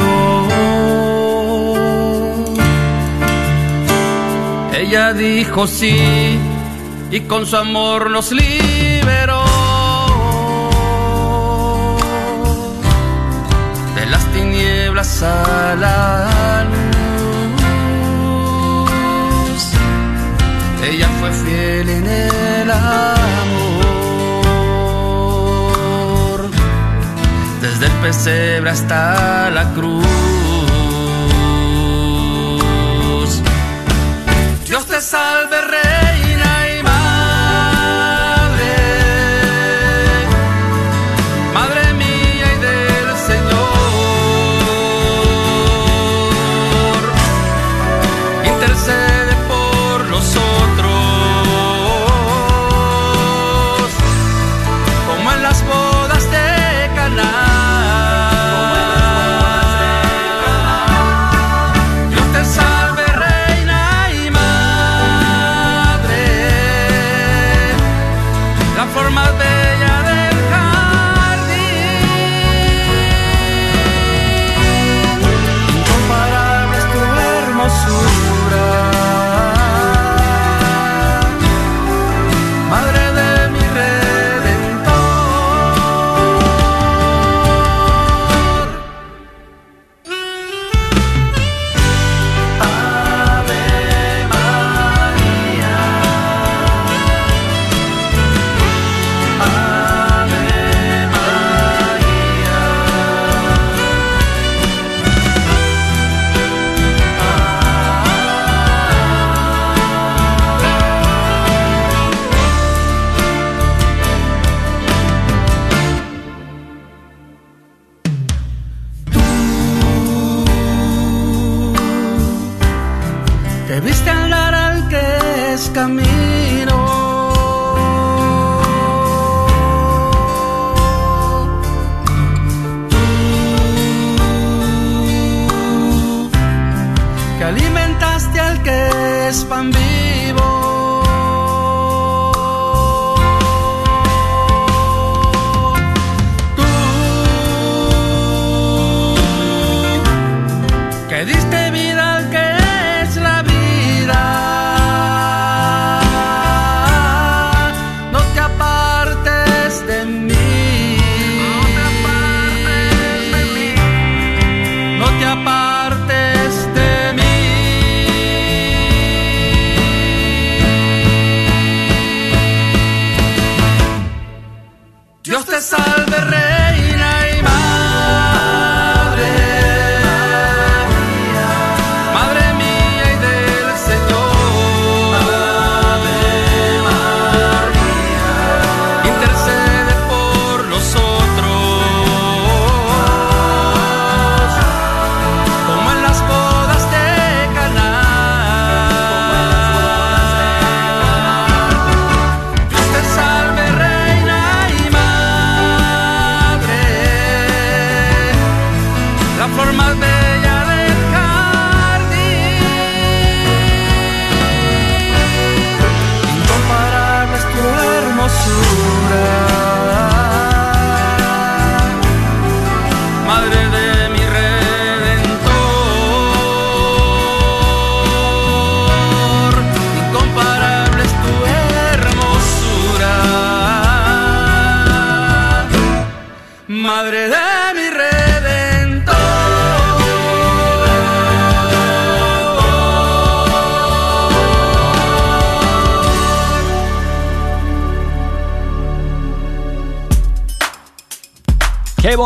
Ella 4.79 5.13
dijo 5.13 5.67
sí 5.67 6.39
y 7.11 7.21
con 7.23 7.47
su 7.47 7.57
amor 7.57 8.11
nos 8.11 8.31
liberó. 8.31 9.48
A 15.23 15.75
la 15.75 16.65
luz. 16.71 16.85
Ella 20.85 21.09
fue 21.19 21.33
fiel 21.33 21.89
en 21.89 22.07
el 22.07 22.71
amor, 22.71 23.09
desde 27.63 27.87
el 27.87 27.93
pesebre 28.03 28.71
hasta 28.71 29.51
la 29.51 29.65
cruz. 29.73 30.07
Dios 34.67 34.85
te 34.87 35.01
salve, 35.01 35.38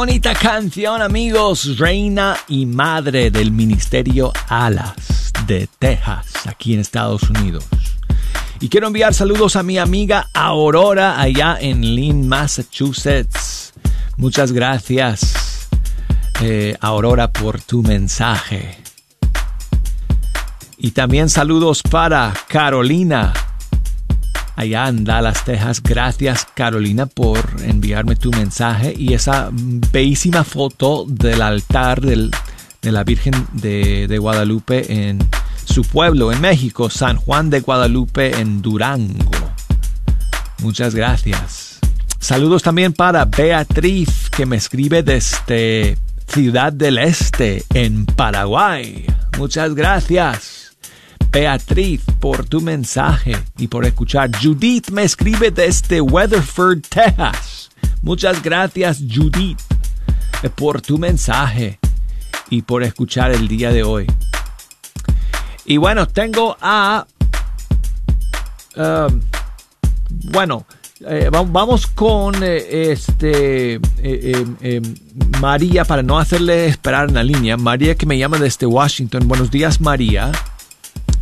bonita 0.03 0.35
canción, 0.35 1.01
amigos. 1.01 1.79
Reina 1.79 2.37
y 2.49 2.67
madre 2.67 3.31
del 3.31 3.53
Ministerio 3.53 4.33
Alas 4.49 5.33
de 5.47 5.69
Texas, 5.79 6.27
aquí 6.45 6.75
en 6.75 6.81
Estados 6.81 7.31
Unidos. 7.31 7.65
Y 8.59 8.69
quiero 8.69 8.89
enviar 8.89 9.15
saludos 9.15 9.55
a 9.55 9.63
mi 9.63 9.79
amiga 9.79 10.29
Aurora 10.35 11.21
allá 11.21 11.57
en 11.61 11.83
Lynn, 11.83 12.27
Massachusetts. 12.27 13.75
Muchas 14.17 14.51
gracias, 14.51 15.69
eh, 16.41 16.77
Aurora, 16.81 17.33
por 17.33 17.61
tu 17.61 17.85
mensaje. 17.85 18.79
Y 20.79 20.91
también 20.91 21.29
saludos 21.29 21.81
para 21.81 22.35
Carolina 22.49 23.33
allá 24.57 24.89
en 24.89 25.05
Dallas, 25.05 25.45
Texas. 25.45 25.83
Gracias 25.83 26.47
Carolina 26.55 27.07
por 27.07 27.39
enviarme 27.63 28.17
tu 28.17 28.31
mensaje 28.31 28.95
y 28.97 29.15
esa 29.15 29.51
bellísima 29.53 30.45
foto 30.45 31.05
del 31.09 31.43
altar 31.43 32.01
de 32.01 32.31
la 32.83 33.05
Virgen 33.05 33.35
de, 33.53 34.07
de, 34.09 34.19
Guadalupe 34.19 35.09
en 35.09 35.19
su 35.65 35.83
pueblo, 35.83 36.33
en 36.33 36.41
México, 36.41 36.91
San 36.91 37.17
Juan 37.17 37.51
de 37.51 37.61
Guadalupe, 37.61 38.39
en 38.41 38.63
Durango. 38.63 39.31
Muchas 40.63 40.95
gracias. 40.95 41.79
Saludos 42.19 42.63
también 42.63 42.93
para 42.93 43.25
Beatriz, 43.25 44.31
que 44.31 44.47
me 44.47 44.57
escribe 44.57 45.03
desde 45.03 45.99
Ciudad 46.29 46.73
del 46.73 46.99
Este, 46.99 47.65
en 47.75 48.07
Paraguay. 48.07 49.07
Muchas 49.39 49.75
gracias. 49.75 50.62
Beatriz, 51.33 52.03
por 52.21 52.45
tu 52.45 52.61
mensaje 52.61 53.35
y 53.57 53.67
por 53.67 53.87
escuchar. 53.87 54.31
Judith 54.39 54.91
me 54.91 55.05
escribe 55.05 55.51
desde 55.51 56.03
Weatherford, 56.03 56.83
Texas. 56.83 57.71
Muchas 58.03 58.43
gracias, 58.43 58.99
Judith, 58.99 59.59
por 60.55 60.83
tu 60.83 60.99
mensaje 60.99 61.79
y 62.51 62.61
por 62.61 62.83
escuchar 62.83 63.33
el 63.33 63.49
día 63.49 63.73
de 63.73 63.83
hoy. 63.83 64.07
Y 65.65 65.79
bueno, 65.79 66.07
tengo 66.07 66.55
a... 66.61 67.07
Um, 68.77 69.21
bueno, 70.25 70.67
eh, 71.01 71.31
vamos 71.31 71.87
con 71.87 72.43
eh, 72.43 72.91
este 72.93 73.81
eh, 74.03 74.83
María 75.41 75.87
para 75.87 76.03
no 76.03 76.19
hacerle 76.19 76.67
esperar 76.67 77.09
en 77.09 77.15
la 77.15 77.25
línea. 77.25 77.57
María 77.57 77.95
que 77.95 78.05
me 78.05 78.19
llama 78.19 78.39
desde 78.39 78.67
Washington. 78.67 79.27
Buenos 79.27 79.51
días, 79.51 79.81
María. 79.81 80.31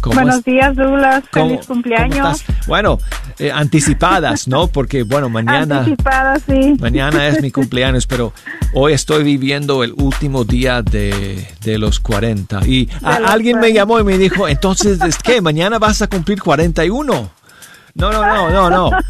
Buenos 0.03 0.45
días, 0.45 0.75
Douglas. 0.75 1.25
Feliz 1.33 1.67
cumpleaños. 1.67 2.45
bueno, 2.67 2.99
eh, 3.39 3.51
anticipadas, 3.53 4.49
¿no? 4.49 4.67
Porque, 4.69 5.03
bueno, 5.03 5.29
mañana. 5.31 5.79
Anticipadas, 5.79 6.43
sí. 6.47 6.77
Mañana 6.79 7.29
es 7.29 7.43
mi 7.43 7.51
cumpleaños, 7.53 8.07
pero 8.07 8.33
hoy 8.73 8.93
estoy 8.93 9.25
viviendo 9.25 9.85
el 9.85 9.93
último 9.93 10.45
día 10.45 10.83
de, 10.83 11.47
los 11.79 12.01
40. 12.01 12.67
Y 12.67 12.89
alguien 13.03 13.61
me 13.61 13.73
llamó 13.73 14.01
y 14.01 14.05
me 14.05 14.19
dijo, 14.19 14.49
entonces, 14.49 15.01
¿es 15.03 15.19
qué? 15.19 15.41
¿Mañana 15.41 15.79
vas 15.79 16.03
a 16.03 16.07
cumplir 16.07 16.43
41? 16.43 17.31
No, 17.95 18.13
no, 18.13 18.27
no, 18.27 18.51
no, 18.51 18.71
no. 18.71 18.91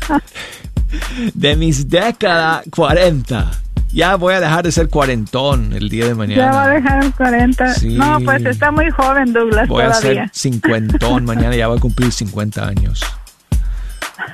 De 1.35 1.55
mis 1.55 1.89
décadas, 1.89 2.65
40 2.69 3.51
ya 3.93 4.17
voy 4.17 4.35
a 4.35 4.41
dejar 4.41 4.65
de 4.65 4.73
ser 4.73 4.89
cuarentón 4.89 5.73
el 5.73 5.89
día 5.89 6.07
de 6.07 6.15
mañana. 6.15 6.43
Ya 6.43 6.53
va 6.53 6.65
a 6.65 6.69
dejar 6.69 7.15
40. 7.15 7.75
No, 7.85 8.19
pues 8.25 8.45
está 8.45 8.71
muy 8.71 8.91
joven 8.91 9.33
Douglas 9.33 9.69
voy 9.69 9.85
a 9.85 9.93
ser 9.95 10.31
cincuentón 10.33 11.25
mañana, 11.25 11.57
ya 11.57 11.69
va 11.69 11.77
a 11.77 11.81
cumplir 11.81 12.13
50 12.13 12.67
años. 12.67 13.05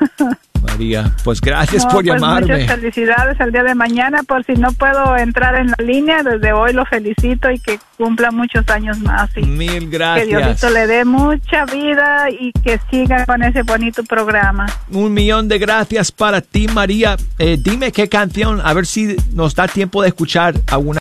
María, 0.63 1.13
pues 1.25 1.41
gracias 1.41 1.85
por 1.85 2.05
pues 2.05 2.07
llamarme. 2.07 2.61
Muchas 2.61 2.77
felicidades 2.77 3.41
el 3.41 3.53
día 3.53 3.63
de 3.63 3.75
mañana. 3.75 4.23
Por 4.23 4.45
si 4.45 4.55
no 4.55 4.73
puedo 4.73 5.17
entrar 5.17 5.55
en 5.57 5.69
la 5.69 5.85
línea, 5.85 6.23
desde 6.23 6.53
hoy 6.53 6.73
lo 6.73 6.85
felicito 6.87 7.51
y 7.51 7.59
que 7.59 7.79
cumpla 7.97 8.31
muchos 8.31 8.69
años 8.69 8.99
más. 9.01 9.31
Y 9.37 9.43
Mil 9.43 9.89
gracias. 9.91 10.27
Que 10.27 10.37
Diosito 10.37 10.71
le 10.71 10.87
dé 10.87 11.05
mucha 11.05 11.65
vida 11.67 12.29
y 12.31 12.53
que 12.53 12.79
siga 12.91 13.25
con 13.27 13.43
ese 13.43 13.63
bonito 13.63 14.05
programa. 14.05 14.67
Un 14.91 15.13
millón 15.13 15.49
de 15.49 15.59
gracias 15.59 16.13
para 16.13 16.41
ti, 16.41 16.69
María. 16.69 17.17
Eh, 17.39 17.59
dime 17.61 17.93
qué 17.93 18.09
canción, 18.09 18.61
a 18.63 18.73
ver 18.73 18.87
si 18.87 19.17
nos 19.33 19.55
da 19.55 19.69
tiempo 19.69 20.03
de 20.03 20.09
escuchar 20.09 20.55
alguna. 20.69 21.01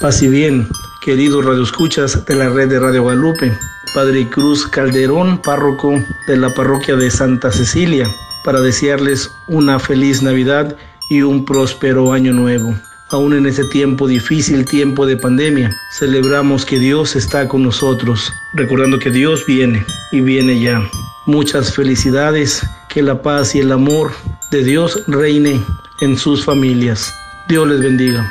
Paz 0.00 0.20
y 0.20 0.28
bien, 0.28 0.68
queridos 1.00 1.42
radioescuchas 1.42 2.26
de 2.26 2.34
la 2.34 2.50
red 2.50 2.68
de 2.68 2.78
Radio 2.78 3.02
Guadalupe. 3.02 3.50
Padre 3.94 4.28
Cruz 4.28 4.66
Calderón, 4.66 5.38
párroco 5.38 5.94
de 6.26 6.36
la 6.36 6.52
parroquia 6.52 6.96
de 6.96 7.10
Santa 7.10 7.50
Cecilia, 7.50 8.06
para 8.44 8.60
desearles 8.60 9.30
una 9.48 9.78
feliz 9.78 10.22
Navidad 10.22 10.76
y 11.08 11.22
un 11.22 11.46
próspero 11.46 12.12
año 12.12 12.34
nuevo. 12.34 12.74
Aún 13.08 13.32
en 13.32 13.46
ese 13.46 13.64
tiempo 13.64 14.06
difícil, 14.06 14.66
tiempo 14.66 15.06
de 15.06 15.16
pandemia, 15.16 15.74
celebramos 15.98 16.66
que 16.66 16.78
Dios 16.78 17.16
está 17.16 17.48
con 17.48 17.62
nosotros, 17.62 18.30
recordando 18.52 18.98
que 18.98 19.10
Dios 19.10 19.46
viene 19.46 19.82
y 20.12 20.20
viene 20.20 20.60
ya. 20.60 20.82
Muchas 21.24 21.74
felicidades, 21.74 22.62
que 22.90 23.00
la 23.00 23.22
paz 23.22 23.54
y 23.54 23.60
el 23.60 23.72
amor 23.72 24.12
de 24.50 24.62
Dios 24.62 25.02
reine 25.06 25.58
en 26.02 26.18
sus 26.18 26.44
familias. 26.44 27.14
Dios 27.48 27.66
les 27.66 27.80
bendiga. 27.80 28.30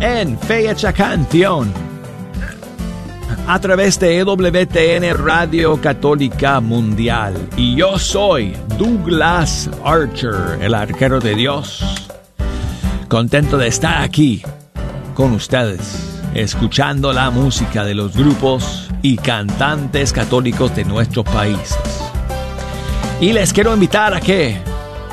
En 0.00 0.36
Fecha 0.40 0.92
Canción 0.92 1.72
a 3.46 3.60
través 3.60 4.00
de 4.00 4.18
EWTN 4.18 5.24
Radio 5.24 5.80
Católica 5.80 6.58
Mundial. 6.60 7.34
Y 7.56 7.76
yo 7.76 7.96
soy 7.96 8.56
Douglas 8.76 9.70
Archer, 9.84 10.58
el 10.60 10.74
arquero 10.74 11.20
de 11.20 11.36
Dios. 11.36 12.10
Contento 13.08 13.56
de 13.56 13.68
estar 13.68 14.02
aquí 14.02 14.42
con 15.14 15.32
ustedes, 15.32 16.20
escuchando 16.34 17.12
la 17.12 17.30
música 17.30 17.84
de 17.84 17.94
los 17.94 18.16
grupos 18.16 18.90
y 19.02 19.16
cantantes 19.16 20.12
católicos 20.12 20.74
de 20.74 20.84
nuestros 20.84 21.24
países. 21.24 21.78
Y 23.20 23.32
les 23.32 23.52
quiero 23.52 23.72
invitar 23.72 24.12
a 24.12 24.20
que 24.20 24.67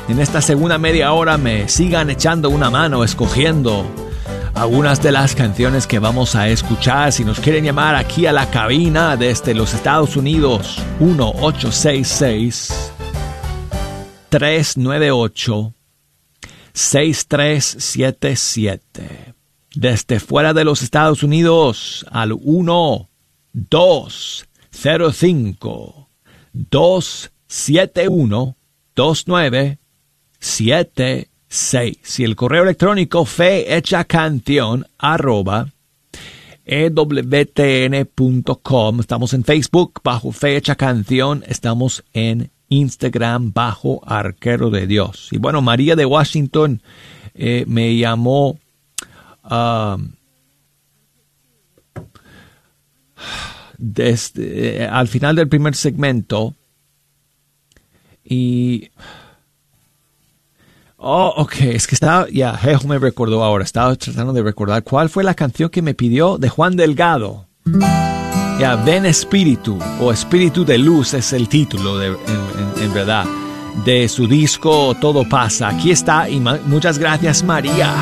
en 0.08 0.20
esta 0.20 0.40
segunda 0.40 0.78
media 0.78 1.12
hora 1.12 1.36
me 1.36 1.68
sigan 1.68 2.10
echando 2.10 2.48
una 2.48 2.70
mano 2.70 3.02
escogiendo 3.02 3.84
algunas 4.54 5.02
de 5.02 5.10
las 5.10 5.34
canciones 5.34 5.88
que 5.88 5.98
vamos 5.98 6.36
a 6.36 6.48
escuchar. 6.48 7.10
Si 7.12 7.24
nos 7.24 7.40
quieren 7.40 7.64
llamar 7.64 7.96
aquí 7.96 8.26
a 8.26 8.32
la 8.32 8.48
cabina 8.50 9.16
desde 9.16 9.52
los 9.54 9.74
Estados 9.74 10.14
Unidos, 10.16 10.78
1866 11.00 12.92
398 14.28 15.74
6377. 16.72 19.34
Desde 19.74 20.20
fuera 20.20 20.54
de 20.54 20.64
los 20.64 20.82
Estados 20.82 21.24
Unidos 21.24 22.06
al 22.10 22.32
1 22.32 23.08
205 23.52 26.08
271 26.52 28.56
2976 28.94 29.85
6. 30.38 32.20
Y 32.20 32.24
el 32.24 32.36
correo 32.36 32.62
electrónico 32.62 33.24
fe 33.24 33.76
hecha 33.76 34.04
canción 34.04 34.86
arroba 34.98 35.72
ewtn.com. 36.64 38.10
Estamos 39.00 39.32
en 39.34 39.44
Facebook 39.44 40.00
bajo 40.02 40.32
fe 40.32 40.56
hecha 40.56 40.74
canción. 40.74 41.44
Estamos 41.46 42.04
en 42.12 42.50
Instagram 42.68 43.52
bajo 43.52 44.02
arquero 44.04 44.70
de 44.70 44.86
Dios. 44.86 45.28
Y 45.30 45.38
bueno, 45.38 45.62
María 45.62 45.94
de 45.94 46.04
Washington 46.04 46.82
eh, 47.34 47.64
me 47.68 47.96
llamó 47.96 48.58
eh, 54.34 54.88
al 54.90 55.08
final 55.08 55.36
del 55.36 55.48
primer 55.48 55.76
segmento 55.76 56.54
y 58.24 58.90
Oh, 60.98 61.32
ok, 61.36 61.54
es 61.60 61.86
que 61.86 61.94
estaba, 61.94 62.26
ya, 62.30 62.58
yeah, 62.58 62.78
me 62.86 62.98
recordó 62.98 63.44
ahora, 63.44 63.64
estaba 63.64 63.94
tratando 63.96 64.32
de 64.32 64.42
recordar 64.42 64.82
cuál 64.82 65.10
fue 65.10 65.24
la 65.24 65.34
canción 65.34 65.68
que 65.68 65.82
me 65.82 65.92
pidió 65.92 66.38
de 66.38 66.48
Juan 66.48 66.74
Delgado. 66.74 67.48
Ya, 68.58 68.76
Ven 68.76 69.04
Espíritu, 69.04 69.78
o 70.00 70.10
Espíritu 70.10 70.64
de 70.64 70.78
Luz 70.78 71.12
es 71.12 71.34
el 71.34 71.48
título, 71.48 71.98
de, 71.98 72.16
en, 72.80 72.94
verdad, 72.94 73.26
de 73.84 74.08
su 74.08 74.26
disco 74.26 74.96
Todo 74.98 75.28
pasa. 75.28 75.68
Aquí 75.68 75.90
está, 75.90 76.30
y 76.30 76.40
muchas 76.40 76.98
gracias 76.98 77.42
María. 77.44 77.92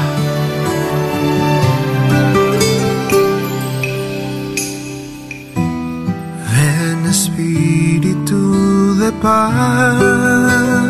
Ven 6.53 7.07
Espíritu 7.07 8.95
de 9.01 9.11
paz 9.21 10.84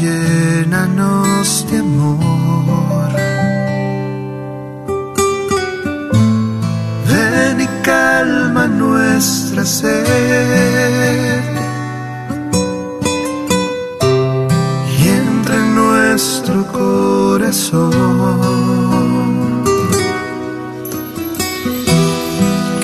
llénanos 0.00 1.66
de 1.70 1.78
amor. 1.78 3.10
Ven 7.08 7.60
y 7.60 7.68
calma 7.82 8.66
nuestra 8.66 9.64
sed. 9.64 11.42
Y 14.98 15.08
entra 15.08 15.54
en 15.56 15.74
nuestro 15.74 16.66
corazón. 16.72 17.88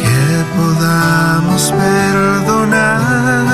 Que 0.00 0.44
podamos 0.56 1.62
perdonar 1.72 3.53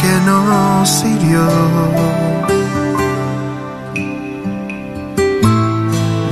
que 0.00 0.12
nos 0.26 1.04
hirió. 1.04 1.48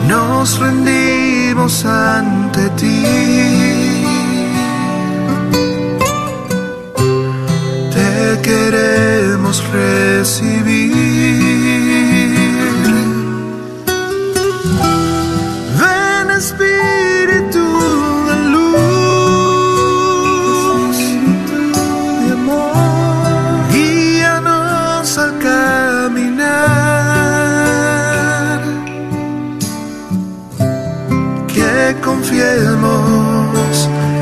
Nos 0.08 0.58
rendimos 0.58 1.84
ante 1.84 2.68
ti. 2.80 3.04
Te 7.94 8.40
queremos 8.42 9.62
recibir. 9.72 11.17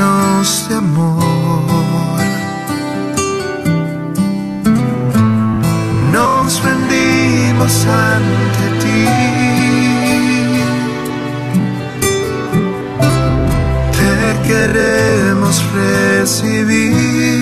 llénanos 0.00 0.68
de 0.68 0.74
amor. 0.76 2.20
Nos 6.12 6.62
rendimos 6.62 7.86
ante 7.86 8.64
ti. 8.80 9.04
Te 13.96 14.48
queremos 14.48 15.62
recibir. 15.74 17.39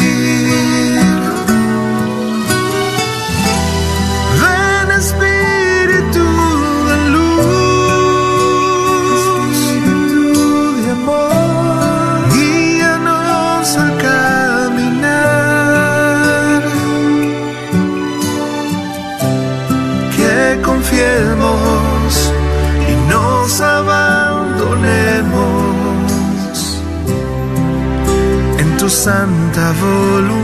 Santa 29.09 29.73
voluntad. 29.81 30.38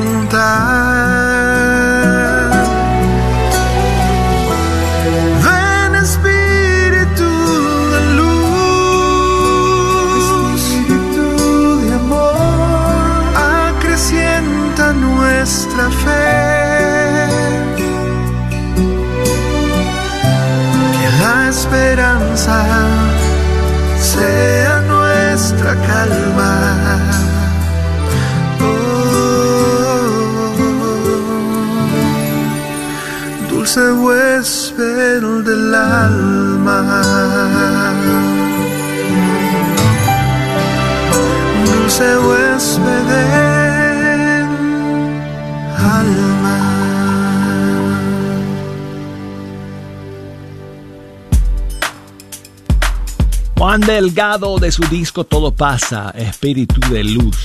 De 54.25 54.73
su 54.73 54.83
disco 54.85 55.25
Todo 55.25 55.55
pasa, 55.55 56.11
Espíritu 56.17 56.81
de 56.89 57.05
Luz. 57.05 57.37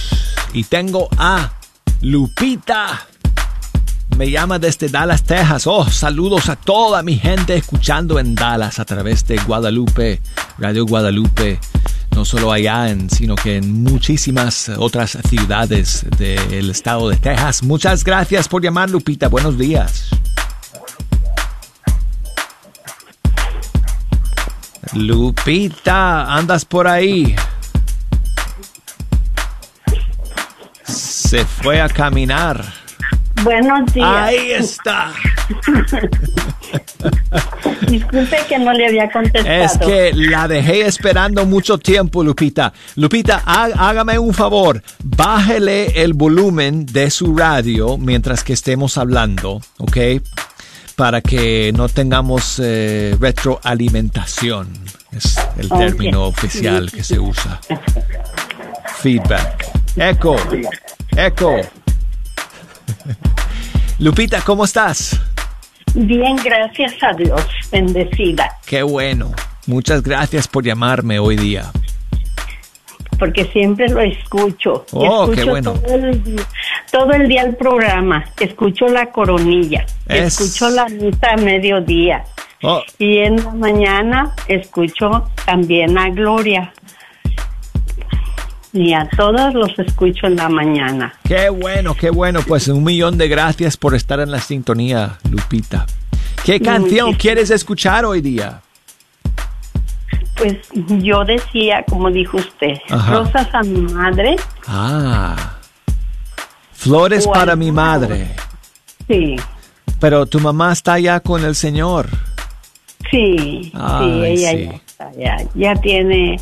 Y 0.53 0.63
tengo 0.63 1.09
a 1.17 1.51
Lupita 1.99 3.05
me 4.17 4.31
llama 4.31 4.59
desde 4.59 4.87
Dallas, 4.87 5.23
Texas. 5.23 5.67
Oh, 5.67 5.89
saludos 5.89 6.47
a 6.47 6.55
toda 6.55 7.03
mi 7.03 7.17
gente 7.17 7.55
escuchando 7.55 8.17
en 8.17 8.33
Dallas 8.33 8.79
a 8.79 8.85
través 8.85 9.27
de 9.27 9.37
Guadalupe, 9.37 10.21
Radio 10.57 10.85
Guadalupe. 10.85 11.59
No 12.15 12.23
solo 12.23 12.51
allá, 12.53 12.89
en, 12.89 13.09
sino 13.09 13.35
que 13.35 13.57
en 13.57 13.83
muchísimas 13.83 14.69
otras 14.69 15.17
ciudades 15.29 16.05
del 16.17 16.69
estado 16.69 17.09
de 17.09 17.17
Texas. 17.17 17.61
Muchas 17.61 18.05
gracias 18.05 18.47
por 18.47 18.63
llamar, 18.63 18.89
Lupita. 18.89 19.27
Buenos 19.27 19.57
días. 19.57 20.09
Lupita, 24.93 26.33
andas 26.33 26.65
por 26.65 26.87
ahí. 26.87 27.35
Se 30.83 31.45
fue 31.45 31.79
a 31.79 31.87
caminar. 31.87 32.63
Buenos 33.43 33.93
días. 33.93 34.07
Ahí 34.07 34.51
está. 34.51 35.13
Disculpe 37.87 38.37
que 38.47 38.59
no 38.59 38.73
le 38.73 38.87
había 38.87 39.11
contestado. 39.11 39.63
Es 39.63 39.77
que 39.77 40.11
la 40.13 40.47
dejé 40.47 40.87
esperando 40.87 41.45
mucho 41.45 41.77
tiempo, 41.77 42.23
Lupita. 42.23 42.73
Lupita, 42.95 43.43
hágame 43.45 44.17
un 44.17 44.33
favor. 44.33 44.81
Bájele 45.03 46.01
el 46.03 46.13
volumen 46.13 46.85
de 46.85 47.11
su 47.11 47.35
radio 47.35 47.97
mientras 47.97 48.43
que 48.43 48.53
estemos 48.53 48.97
hablando, 48.97 49.61
¿ok? 49.77 49.97
Para 50.99 51.21
que 51.21 51.71
no 51.73 51.87
tengamos 51.87 52.59
eh, 52.61 53.15
retroalimentación. 53.21 54.67
Es 55.13 55.39
el 55.57 55.69
término 55.69 56.25
oficial 56.25 56.91
que 56.91 57.05
se 57.05 57.17
usa. 57.17 57.61
Feedback. 58.97 59.65
Echo. 59.95 60.35
Echo. 61.15 61.55
Lupita, 63.99 64.41
¿cómo 64.41 64.65
estás? 64.65 65.17
Bien, 65.93 66.35
gracias 66.43 67.01
a 67.01 67.13
Dios, 67.13 67.45
bendecida. 67.71 68.57
Qué 68.65 68.83
bueno. 68.83 69.31
Muchas 69.67 70.03
gracias 70.03 70.49
por 70.49 70.65
llamarme 70.65 71.17
hoy 71.17 71.37
día. 71.37 71.71
Porque 73.19 73.45
siempre 73.45 73.89
lo 73.89 73.99
escucho. 73.99 74.85
Oh, 74.93 75.29
qué 75.29 75.43
bueno. 75.43 75.73
Todo 76.91 77.11
el, 77.11 77.27
día 77.27 77.43
el 77.43 77.55
programa. 77.55 78.25
Escucho 78.39 78.87
la 78.87 79.11
coronilla. 79.11 79.85
Escucho 80.07 80.69
la 80.69 80.87
misa 80.87 81.33
a 81.33 81.37
mediodía. 81.37 82.23
Oh. 82.63 82.81
Y 82.97 83.17
en 83.17 83.35
la 83.35 83.51
mañana 83.51 84.33
escucho 84.47 85.29
también 85.45 85.97
a 85.97 86.09
Gloria 86.09 86.73
y 88.71 88.93
a 88.93 89.09
todos 89.09 89.53
los 89.53 89.77
escucho 89.79 90.27
en 90.27 90.35
la 90.35 90.49
mañana. 90.49 91.13
Qué 91.23 91.49
bueno, 91.49 91.95
qué 91.95 92.09
bueno. 92.09 92.41
Pues 92.47 92.67
un 92.67 92.83
millón 92.83 93.17
de 93.17 93.27
gracias 93.27 93.77
por 93.77 93.95
estar 93.95 94.19
en 94.19 94.31
la 94.31 94.39
sintonía, 94.39 95.17
Lupita. 95.29 95.85
¿Qué 96.45 96.59
canción 96.59 97.13
quieres 97.13 97.49
escuchar 97.51 98.05
hoy 98.05 98.21
día? 98.21 98.61
Pues 100.39 100.57
yo 101.03 101.25
decía, 101.25 101.83
como 101.89 102.09
dijo 102.09 102.37
usted, 102.37 102.75
rosas 103.09 103.47
a 103.53 103.61
mi 103.61 103.81
madre. 103.93 104.37
Ah. 104.65 105.57
Flores 106.71 107.27
para 107.27 107.57
mi 107.57 107.73
madre. 107.73 108.35
Sí. 109.05 109.35
Pero 109.99 110.25
tu 110.25 110.39
mamá 110.39 110.71
está 110.71 110.93
allá 110.93 111.19
con 111.19 111.43
el 111.43 111.55
Señor. 111.55 112.07
Sí, 113.11 113.71
sí, 113.73 114.23
ella 114.23 114.53
ya 114.53 114.71
está. 114.71 115.11
Ya 115.55 115.75
tiene 115.75 116.39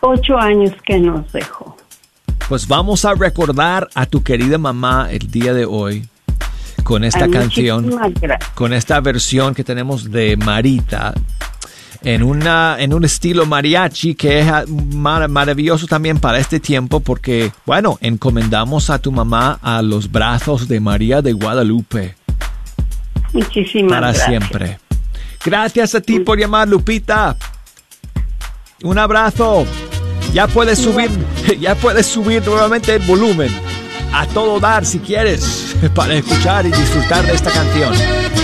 ocho 0.00 0.38
años 0.38 0.72
que 0.84 0.98
nos 0.98 1.32
dejó. 1.32 1.76
Pues 2.48 2.68
vamos 2.68 3.04
a 3.04 3.14
recordar 3.14 3.88
a 3.94 4.06
tu 4.06 4.22
querida 4.22 4.56
mamá 4.56 5.08
el 5.10 5.30
día 5.32 5.52
de 5.52 5.64
hoy 5.64 6.06
con 6.84 7.02
esta 7.02 7.28
canción, 7.28 7.90
con 8.54 8.72
esta 8.72 9.00
versión 9.00 9.54
que 9.54 9.64
tenemos 9.64 10.10
de 10.12 10.36
Marita 10.36 11.14
en, 12.02 12.22
una, 12.22 12.76
en 12.78 12.94
un 12.94 13.04
estilo 13.04 13.46
mariachi 13.46 14.14
que 14.14 14.40
es 14.40 14.46
maravilloso 14.68 15.86
también 15.86 16.18
para 16.18 16.38
este 16.38 16.60
tiempo 16.60 17.00
porque, 17.00 17.52
bueno, 17.66 17.98
encomendamos 18.00 18.90
a 18.90 18.98
tu 18.98 19.12
mamá 19.12 19.58
a 19.62 19.82
los 19.82 20.10
brazos 20.10 20.68
de 20.68 20.80
María 20.80 21.22
de 21.22 21.32
Guadalupe. 21.32 22.14
Muchísimas 23.32 23.92
para 23.92 24.14
siempre. 24.14 24.78
Gracias 25.44 25.94
a 25.94 26.00
ti 26.00 26.20
por 26.20 26.38
llamar, 26.38 26.68
Lupita. 26.68 27.36
Un 28.82 28.98
abrazo. 28.98 29.64
Ya 30.32 30.46
puedes 30.46 30.78
subir, 30.78 31.10
ya 31.60 31.74
puedes 31.74 32.06
subir 32.06 32.44
nuevamente 32.46 32.94
el 32.94 33.02
volumen 33.02 33.50
a 34.12 34.26
todo 34.26 34.60
dar 34.60 34.84
si 34.84 34.98
quieres 34.98 35.74
para 35.94 36.14
escuchar 36.14 36.66
y 36.66 36.70
disfrutar 36.70 37.24
de 37.26 37.34
esta 37.34 37.50
canción. 37.50 38.41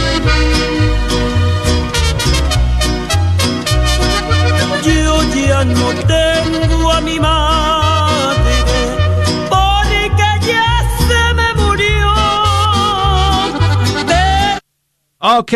Ya 5.49 5.65
no 5.65 5.89
tengo 6.07 6.93
a 6.93 7.01
mi 7.01 7.19
Ok, 15.21 15.53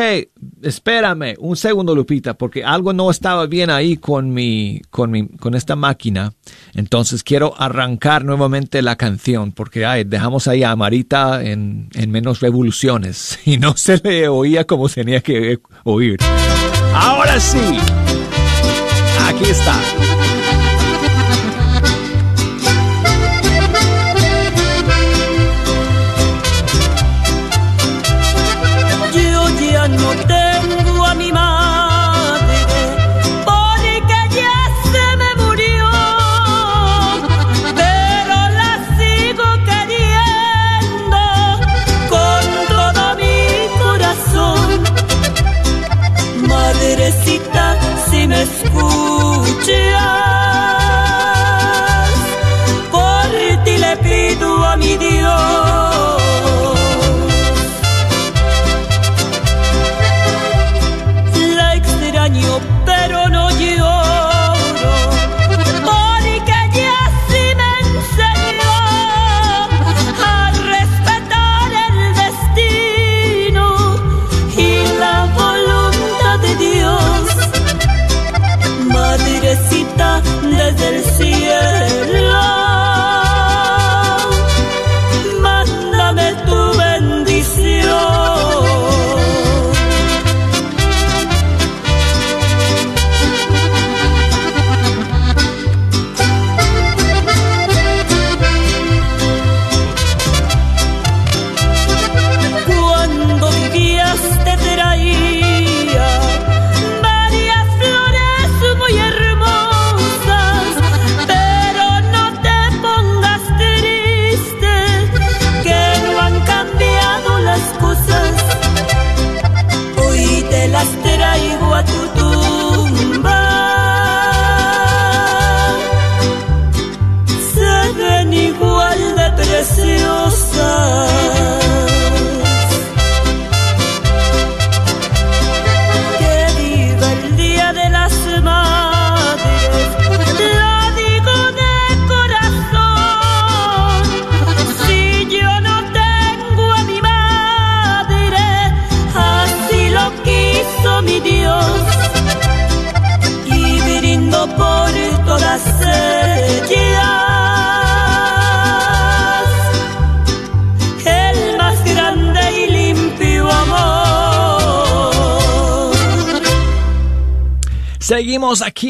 espérame 0.62 1.36
un 1.38 1.56
segundo, 1.56 1.94
Lupita, 1.94 2.34
porque 2.34 2.64
algo 2.64 2.92
no 2.92 3.10
estaba 3.10 3.46
bien 3.46 3.70
ahí 3.70 3.96
con 3.96 4.34
mi, 4.34 4.82
con 4.90 5.10
mi, 5.12 5.28
con 5.28 5.54
esta 5.54 5.76
máquina. 5.76 6.32
Entonces 6.74 7.22
quiero 7.22 7.54
arrancar 7.56 8.24
nuevamente 8.24 8.82
la 8.82 8.96
canción, 8.96 9.52
porque 9.52 9.86
ay, 9.86 10.02
dejamos 10.02 10.48
ahí 10.48 10.64
a 10.64 10.74
Marita 10.74 11.44
en, 11.44 11.88
en 11.94 12.10
menos 12.10 12.40
revoluciones 12.40 13.38
y 13.44 13.58
no 13.58 13.76
se 13.76 13.98
le 14.02 14.28
oía 14.28 14.64
como 14.64 14.88
tenía 14.88 15.20
que 15.20 15.60
oír. 15.84 16.18
Ahora 16.94 17.38
sí, 17.38 17.78
aquí 19.28 19.44
está. 19.44 20.31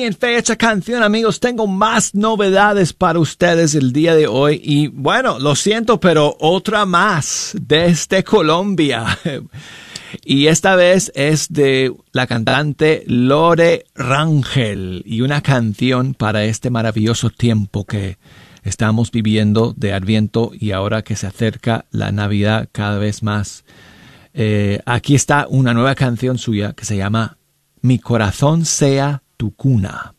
En 0.01 0.15
Fecha 0.15 0.57
Canción, 0.57 1.03
amigos. 1.03 1.39
Tengo 1.39 1.67
más 1.67 2.15
novedades 2.15 2.95
para 2.95 3.19
ustedes 3.19 3.75
el 3.75 3.93
día 3.93 4.15
de 4.15 4.27
hoy. 4.27 4.61
Y 4.65 4.89
bueno, 4.89 5.39
lo 5.39 5.55
siento, 5.55 6.01
pero 6.01 6.35
otra 6.41 6.87
más 6.87 7.55
desde 7.61 8.25
Colombia. 8.25 9.19
Y 10.27 10.49
esta 10.49 10.77
vez 10.77 11.11
es 11.15 11.51
de 11.55 11.91
la 12.13 12.27
cantante 12.27 13.03
Lore 13.07 13.87
Rangel 13.95 15.03
y 15.07 15.23
una 15.23 15.41
canción 15.41 16.13
para 16.13 16.45
este 16.45 16.69
maravilloso 16.69 17.31
tiempo 17.31 17.87
que 17.87 18.19
estamos 18.63 19.11
viviendo 19.11 19.73
de 19.75 19.95
Adviento 19.95 20.53
y 20.53 20.73
ahora 20.73 21.01
que 21.01 21.17
se 21.17 21.27
acerca 21.27 21.87
la 21.91 22.13
Navidad 22.13 22.69
cada 22.73 22.99
vez 22.99 23.23
más. 23.23 23.65
Eh, 24.35 24.81
aquí 24.85 25.15
está 25.15 25.47
una 25.49 25.73
nueva 25.73 25.95
canción 25.95 26.37
suya 26.37 26.75
que 26.75 26.85
se 26.85 26.99
llama 26.99 27.39
mi 27.81 27.99
corazón 27.99 28.67
sea 28.67 29.22
tu 29.43 29.51
cuna. 29.51 30.15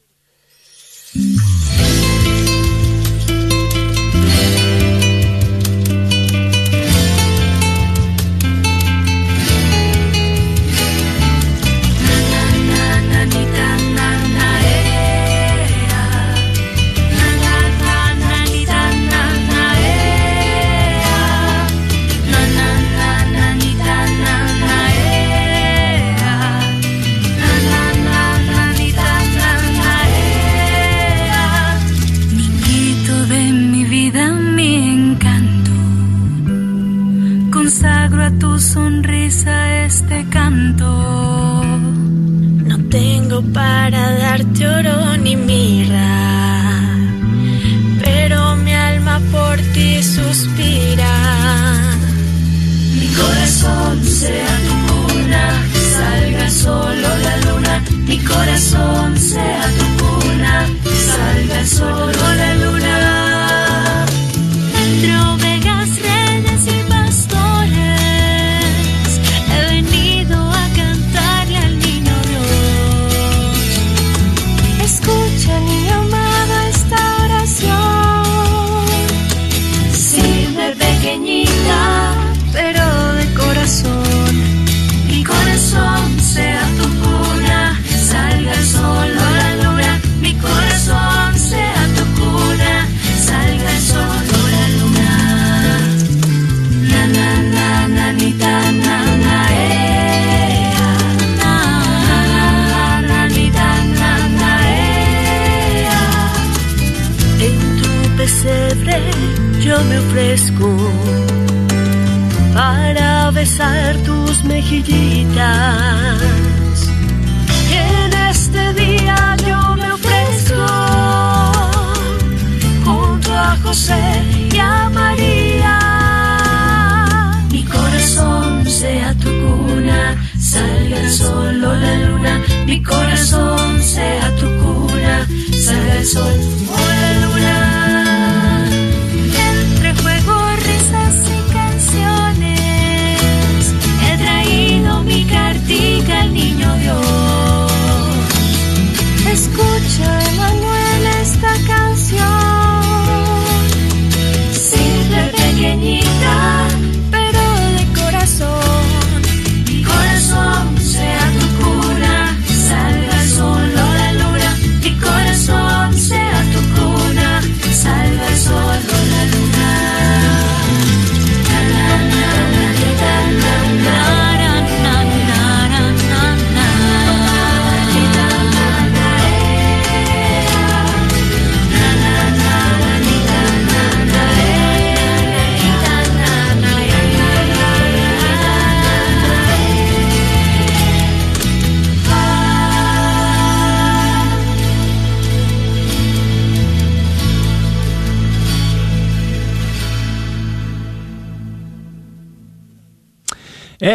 Sol 136.05 136.92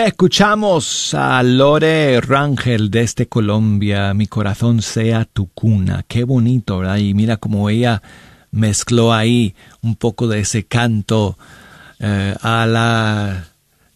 Escuchamos 0.08 1.12
a 1.12 1.42
Lore 1.42 2.22
Rangel 2.22 2.90
desde 2.90 3.28
Colombia, 3.28 4.14
Mi 4.14 4.26
corazón 4.26 4.80
sea 4.80 5.26
tu 5.26 5.48
cuna. 5.48 6.02
Qué 6.08 6.24
bonito, 6.24 6.78
¿verdad? 6.78 6.96
Y 6.96 7.12
mira 7.12 7.36
cómo 7.36 7.68
ella 7.68 8.00
mezcló 8.50 9.12
ahí 9.12 9.54
un 9.82 9.96
poco 9.96 10.26
de 10.26 10.40
ese 10.40 10.64
canto 10.64 11.36
eh, 12.00 12.34
a 12.40 12.64
la 12.64 13.48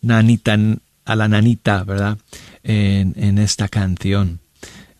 nanita, 0.02 0.58
a 1.06 1.16
la 1.16 1.28
nanita, 1.28 1.82
¿verdad? 1.82 2.18
En, 2.62 3.38
esta 3.38 3.68
canción 3.68 4.40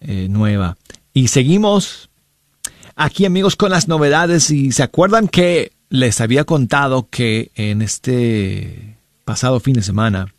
eh, 0.01 0.29
nueva. 0.31 0.79
Y 1.13 1.29
seguimos 1.29 2.09
aquí, 2.97 3.27
amigos, 3.27 3.55
con 3.55 3.71
las 3.71 3.87
novedades. 3.87 4.51
Y 4.51 4.73
se 4.73 4.83
acuerdan 4.83 5.29
que 5.29 5.73
les 5.91 6.23
había 6.23 6.45
contado 6.45 7.11
que 7.11 7.53
en 7.55 7.83
este 7.83 8.97
pasado 9.27 9.61
fin 9.61 9.75
de 9.75 9.83
semana 9.83 10.33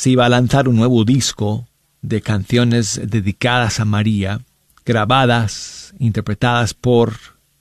se 0.00 0.08
iba 0.08 0.24
a 0.24 0.30
lanzar 0.30 0.66
un 0.66 0.76
nuevo 0.76 1.04
disco 1.04 1.68
de 2.00 2.22
canciones 2.22 3.02
dedicadas 3.04 3.80
a 3.80 3.84
María, 3.84 4.40
grabadas, 4.86 5.92
interpretadas 5.98 6.72
por 6.72 7.12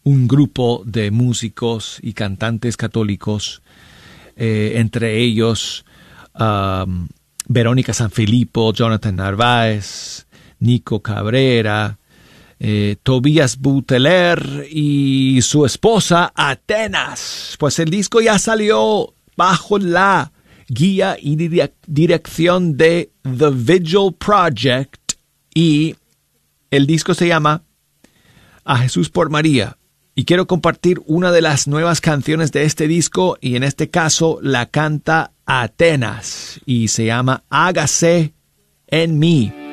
un 0.04 0.26
grupo 0.26 0.82
de 0.86 1.12
músicos 1.12 2.00
y 2.02 2.14
cantantes 2.14 2.78
católicos, 2.78 3.62
eh, 4.38 4.76
entre 4.76 5.18
ellos 5.18 5.84
um, 6.40 7.10
Verónica 7.46 7.94
Sanfilippo, 7.94 8.72
Jonathan 8.72 9.18
Narváez, 9.18 10.26
Nico 10.60 11.02
Cabrera, 11.02 12.00
eh, 12.58 12.96
Tobias 13.04 13.58
Buteler 13.58 14.66
y 14.72 15.42
su 15.42 15.66
esposa 15.66 16.32
Atenas. 16.34 17.58
Pues 17.60 17.80
el 17.80 17.90
disco 17.90 18.22
ya 18.22 18.40
salió 18.40 19.14
bajo 19.36 19.78
la 19.78 20.32
guía 20.70 21.17
y 21.20 21.36
dirección 21.88 22.78
de 22.78 23.11
The 23.24 23.49
Vigil 23.51 24.13
Project 24.17 25.13
y 25.53 25.95
el 26.72 26.86
disco 26.88 27.13
se 27.13 27.28
llama 27.28 27.63
A 28.63 28.78
Jesús 28.78 29.09
por 29.09 29.30
María. 29.30 29.78
Y 30.15 30.26
quiero 30.26 30.47
compartir 30.47 31.01
una 31.05 31.32
de 31.32 31.41
las 31.41 31.67
nuevas 31.67 32.01
canciones 32.01 32.51
de 32.51 32.63
este 32.63 32.88
disco 32.88 33.38
y 33.41 33.55
en 33.55 33.63
este 33.63 33.89
caso 33.89 34.39
la 34.41 34.65
canta 34.65 35.32
Atenas 35.45 36.59
y 36.65 36.89
se 36.89 37.05
llama 37.05 37.43
Hágase 37.49 38.34
en 38.88 39.17
mí. 39.17 39.68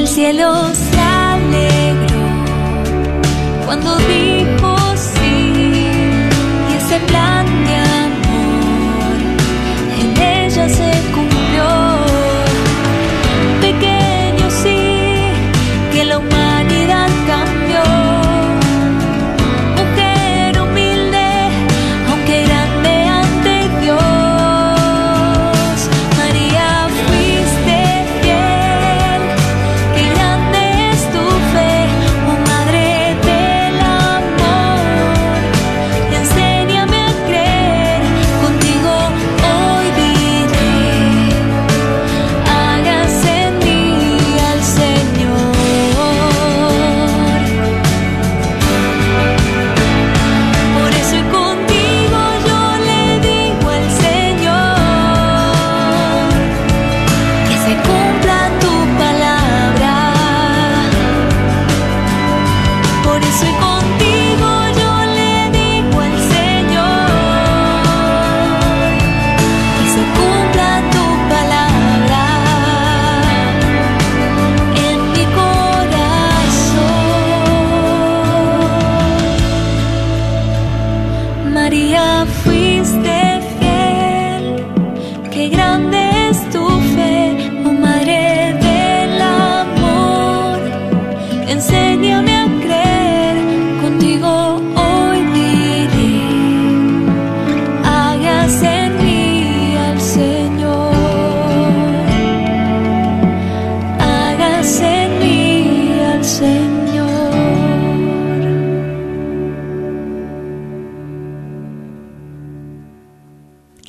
El 0.00 0.08
cielo 0.08 0.54
se 0.72 0.98
alegró 0.98 2.24
cuando 3.66 3.98
vi 3.98 4.29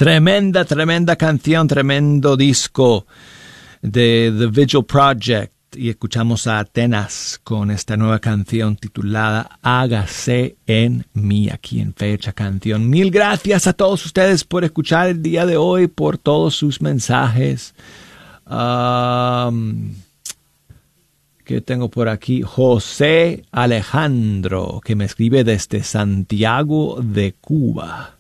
Tremenda, 0.01 0.65
tremenda 0.65 1.15
canción, 1.15 1.67
tremendo 1.67 2.35
disco 2.35 3.05
de 3.83 4.33
The 4.35 4.47
Vigil 4.47 4.83
Project. 4.83 5.53
Y 5.75 5.89
escuchamos 5.89 6.47
a 6.47 6.57
Atenas 6.57 7.39
con 7.43 7.69
esta 7.69 7.95
nueva 7.97 8.17
canción 8.17 8.77
titulada 8.77 9.59
Hágase 9.61 10.55
en 10.65 11.05
mí, 11.13 11.51
aquí 11.51 11.81
en 11.81 11.93
Fecha 11.93 12.33
Canción. 12.33 12.89
Mil 12.89 13.11
gracias 13.11 13.67
a 13.67 13.73
todos 13.73 14.03
ustedes 14.03 14.43
por 14.43 14.63
escuchar 14.63 15.07
el 15.09 15.21
día 15.21 15.45
de 15.45 15.57
hoy, 15.57 15.85
por 15.85 16.17
todos 16.17 16.55
sus 16.55 16.81
mensajes. 16.81 17.75
Que 21.45 21.61
tengo 21.63 21.89
por 21.91 22.09
aquí? 22.09 22.41
José 22.41 23.45
Alejandro, 23.51 24.81
que 24.83 24.95
me 24.95 25.05
escribe 25.05 25.43
desde 25.43 25.83
Santiago 25.83 26.99
de 27.03 27.35
Cuba. 27.39 28.15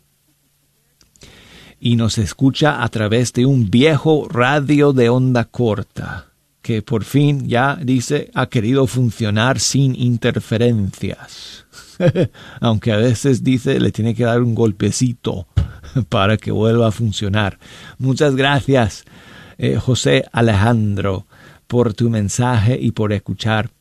Y 1.81 1.95
nos 1.95 2.19
escucha 2.19 2.83
a 2.83 2.87
través 2.89 3.33
de 3.33 3.47
un 3.47 3.71
viejo 3.71 4.27
radio 4.29 4.93
de 4.93 5.09
onda 5.09 5.45
corta 5.45 6.27
que 6.61 6.83
por 6.83 7.03
fin 7.03 7.47
ya 7.47 7.75
dice 7.75 8.29
ha 8.35 8.45
querido 8.45 8.85
funcionar 8.85 9.59
sin 9.59 9.95
interferencias. 9.95 11.65
Aunque 12.61 12.91
a 12.91 12.97
veces 12.97 13.43
dice 13.43 13.79
le 13.79 13.91
tiene 13.91 14.13
que 14.13 14.25
dar 14.25 14.41
un 14.41 14.53
golpecito 14.53 15.47
para 16.09 16.37
que 16.37 16.51
vuelva 16.51 16.87
a 16.87 16.91
funcionar. 16.91 17.57
Muchas 17.97 18.35
gracias, 18.35 19.03
eh, 19.57 19.77
José 19.77 20.25
Alejandro, 20.31 21.25
por 21.65 21.95
tu 21.95 22.11
mensaje 22.11 22.77
y 22.79 22.91
por 22.91 23.11
escuchar. 23.11 23.71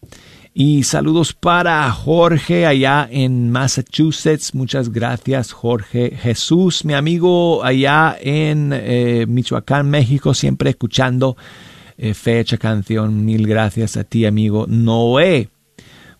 Y 0.52 0.82
saludos 0.82 1.32
para 1.32 1.88
Jorge 1.92 2.66
allá 2.66 3.08
en 3.08 3.50
Massachusetts. 3.50 4.52
Muchas 4.54 4.90
gracias, 4.90 5.52
Jorge. 5.52 6.16
Jesús, 6.20 6.84
mi 6.84 6.94
amigo 6.94 7.62
allá 7.62 8.16
en 8.20 8.72
eh, 8.74 9.26
Michoacán, 9.28 9.88
México, 9.88 10.34
siempre 10.34 10.70
escuchando 10.70 11.36
eh, 11.96 12.14
fecha 12.14 12.58
canción. 12.58 13.24
Mil 13.24 13.46
gracias 13.46 13.96
a 13.96 14.02
ti, 14.02 14.26
amigo. 14.26 14.66
Noé. 14.68 15.50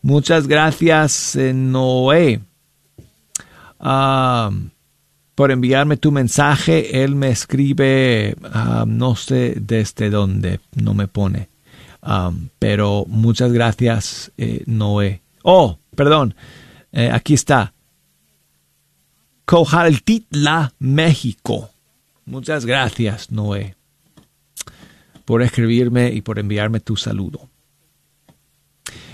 Muchas 0.01 0.47
gracias, 0.47 1.37
Noé. 1.37 2.41
Ah, 3.81 4.51
por 5.35 5.51
enviarme 5.51 5.97
tu 5.97 6.13
mensaje. 6.13 7.03
Él 7.03 7.17
me 7.17 7.31
escribe, 7.31 8.37
ah, 8.45 8.85
no 8.87 9.17
sé 9.17 9.57
desde 9.61 10.09
dónde, 10.09 10.61
no 10.77 10.95
me 10.95 11.09
pone. 11.09 11.50
Pero 12.59 13.05
muchas 13.07 13.53
gracias, 13.53 14.33
eh, 14.39 14.63
Noé. 14.67 15.23
Oh, 15.43 15.79
perdón, 15.95 16.35
eh, 16.93 17.11
aquí 17.13 17.35
está. 17.35 17.73
Cojaltitla, 19.45 20.73
México. 20.79 21.71
Muchas 22.25 22.65
gracias, 22.65 23.31
Noé, 23.33 23.75
por 25.25 25.43
escribirme 25.43 26.13
y 26.13 26.23
por 26.23 26.39
enviarme 26.39 26.81
tu 26.81 26.97
saludo. 26.97 27.49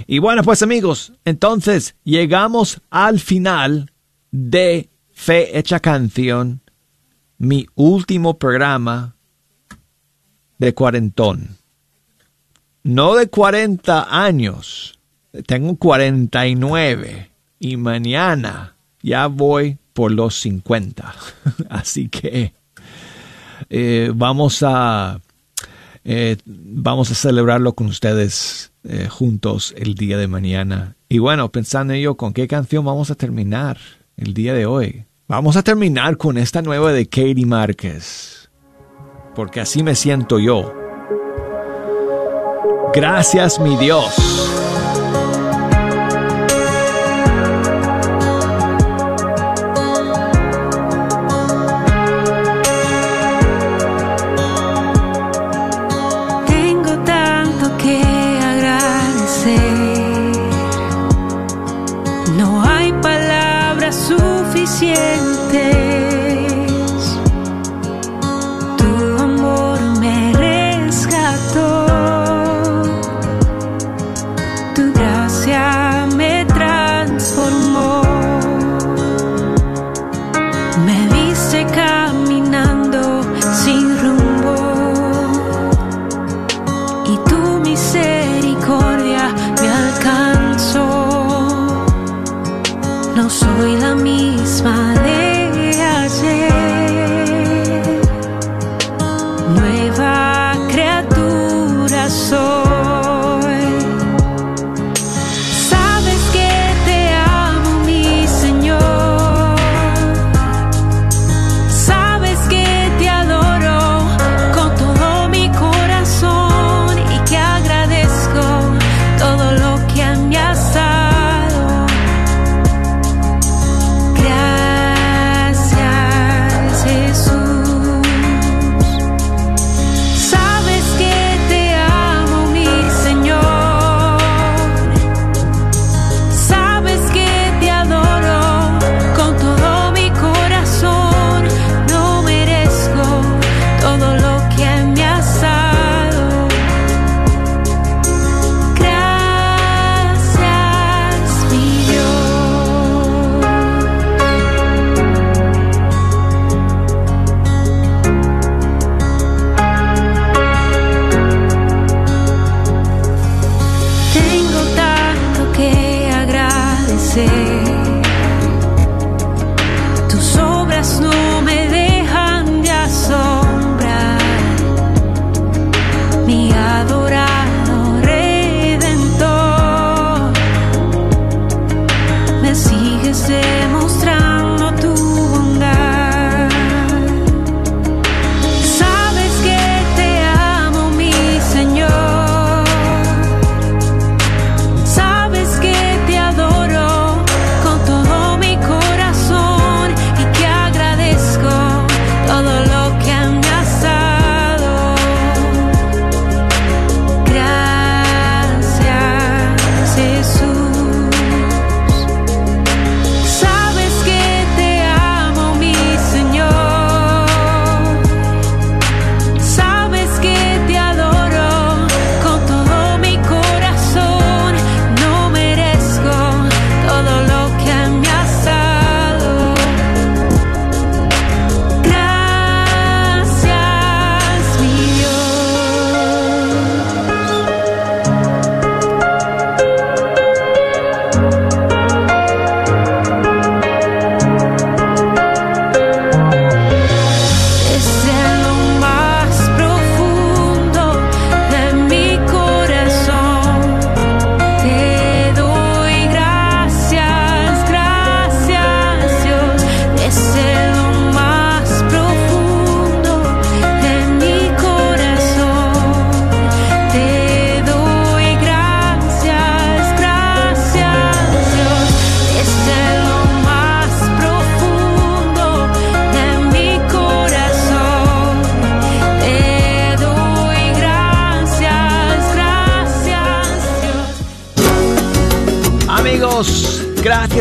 Y 0.07 0.19
bueno, 0.19 0.43
pues 0.43 0.63
amigos, 0.63 1.13
entonces 1.25 1.97
llegamos 2.05 2.81
al 2.91 3.19
final 3.19 3.91
de 4.31 4.91
Fe 5.13 5.59
Hecha 5.59 5.81
Canción, 5.81 6.61
mi 7.39 7.67
último 7.75 8.39
programa 8.39 9.17
de 10.59 10.75
cuarentón. 10.75 11.57
No 12.87 13.17
de 13.17 13.27
40 13.27 14.07
años, 14.25 14.99
tengo 15.47 15.77
49 15.77 17.31
y 17.59 17.77
mañana 17.77 18.77
ya 19.03 19.27
voy 19.27 19.77
por 19.93 20.13
los 20.13 20.37
50. 20.37 21.15
Así 21.69 22.09
que 22.09 22.53
eh, 23.69 24.13
vamos 24.15 24.63
a 24.63 25.21
eh, 26.05 26.37
vamos 26.45 27.11
a 27.11 27.15
celebrarlo 27.17 27.75
con 27.75 27.89
ustedes 27.89 28.73
eh, 28.85 29.09
juntos 29.11 29.75
el 29.77 29.97
día 29.97 30.17
de 30.17 30.29
mañana. 30.29 30.95
Y 31.09 31.19
bueno, 31.19 31.51
pensando 31.51 31.93
en 31.93 32.01
ello, 32.01 32.17
¿con 32.17 32.33
qué 32.33 32.47
canción 32.47 32.85
vamos 32.85 33.11
a 33.11 33.17
terminar? 33.17 33.79
el 34.17 34.33
día 34.33 34.55
de 34.55 34.67
hoy. 34.67 35.05
Vamos 35.29 35.57
a 35.57 35.63
terminar 35.63 36.17
con 36.17 36.39
esta 36.39 36.63
nueva 36.63 36.93
de 36.93 37.07
Katie 37.07 37.47
Márquez, 37.47 38.49
porque 39.35 39.61
así 39.61 39.83
me 39.83 39.95
siento 39.95 40.39
yo. 40.39 40.86
Gracias 42.97 43.61
mi 43.61 43.77
Dios. 43.77 44.15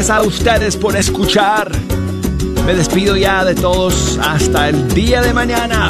Gracias 0.05 0.23
a 0.23 0.27
ustedes 0.27 0.77
por 0.77 0.95
escuchar. 0.95 1.71
Me 2.65 2.75
despido 2.75 3.15
ya 3.15 3.43
de 3.43 3.55
todos 3.55 4.19
hasta 4.21 4.69
el 4.69 4.87
día 4.93 5.21
de 5.21 5.33
mañana. 5.33 5.89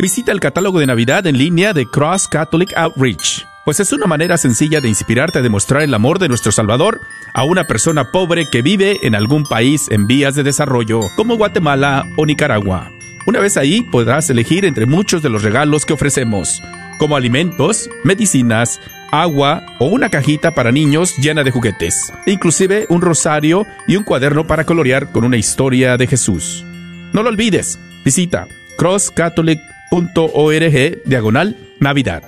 Visita 0.00 0.30
el 0.30 0.38
catálogo 0.38 0.78
de 0.78 0.86
Navidad 0.86 1.26
en 1.26 1.36
línea 1.36 1.72
de 1.72 1.84
Cross 1.84 2.28
Catholic 2.28 2.72
Outreach, 2.76 3.44
pues 3.64 3.80
es 3.80 3.90
una 3.92 4.06
manera 4.06 4.38
sencilla 4.38 4.80
de 4.80 4.86
inspirarte 4.86 5.40
a 5.40 5.42
demostrar 5.42 5.82
el 5.82 5.92
amor 5.92 6.20
de 6.20 6.28
nuestro 6.28 6.52
Salvador 6.52 7.00
a 7.34 7.42
una 7.42 7.64
persona 7.64 8.12
pobre 8.12 8.48
que 8.48 8.62
vive 8.62 9.04
en 9.04 9.16
algún 9.16 9.42
país 9.42 9.88
en 9.90 10.06
vías 10.06 10.36
de 10.36 10.44
desarrollo, 10.44 11.00
como 11.16 11.36
Guatemala 11.36 12.04
o 12.16 12.26
Nicaragua. 12.26 12.92
Una 13.26 13.40
vez 13.40 13.56
ahí 13.56 13.82
podrás 13.82 14.30
elegir 14.30 14.64
entre 14.64 14.86
muchos 14.86 15.20
de 15.20 15.30
los 15.30 15.42
regalos 15.42 15.84
que 15.84 15.94
ofrecemos, 15.94 16.62
como 17.00 17.16
alimentos, 17.16 17.90
medicinas, 18.04 18.80
agua 19.10 19.66
o 19.80 19.86
una 19.86 20.10
cajita 20.10 20.54
para 20.54 20.70
niños 20.70 21.16
llena 21.16 21.42
de 21.42 21.50
juguetes, 21.50 22.12
e 22.24 22.30
inclusive 22.30 22.86
un 22.88 23.00
rosario 23.00 23.66
y 23.88 23.96
un 23.96 24.04
cuaderno 24.04 24.46
para 24.46 24.64
colorear 24.64 25.10
con 25.10 25.24
una 25.24 25.38
historia 25.38 25.96
de 25.96 26.06
Jesús. 26.06 26.64
No 27.12 27.24
lo 27.24 27.30
olvides, 27.30 27.80
visita 28.04 28.46
Cross 28.76 29.10
Catholic 29.10 29.58
.org 29.90 31.02
diagonal 31.04 31.56
Navidad. 31.80 32.22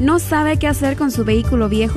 ¿No 0.00 0.18
sabe 0.18 0.58
qué 0.58 0.66
hacer 0.66 0.96
con 0.96 1.10
su 1.12 1.24
vehículo 1.24 1.68
viejo? 1.68 1.90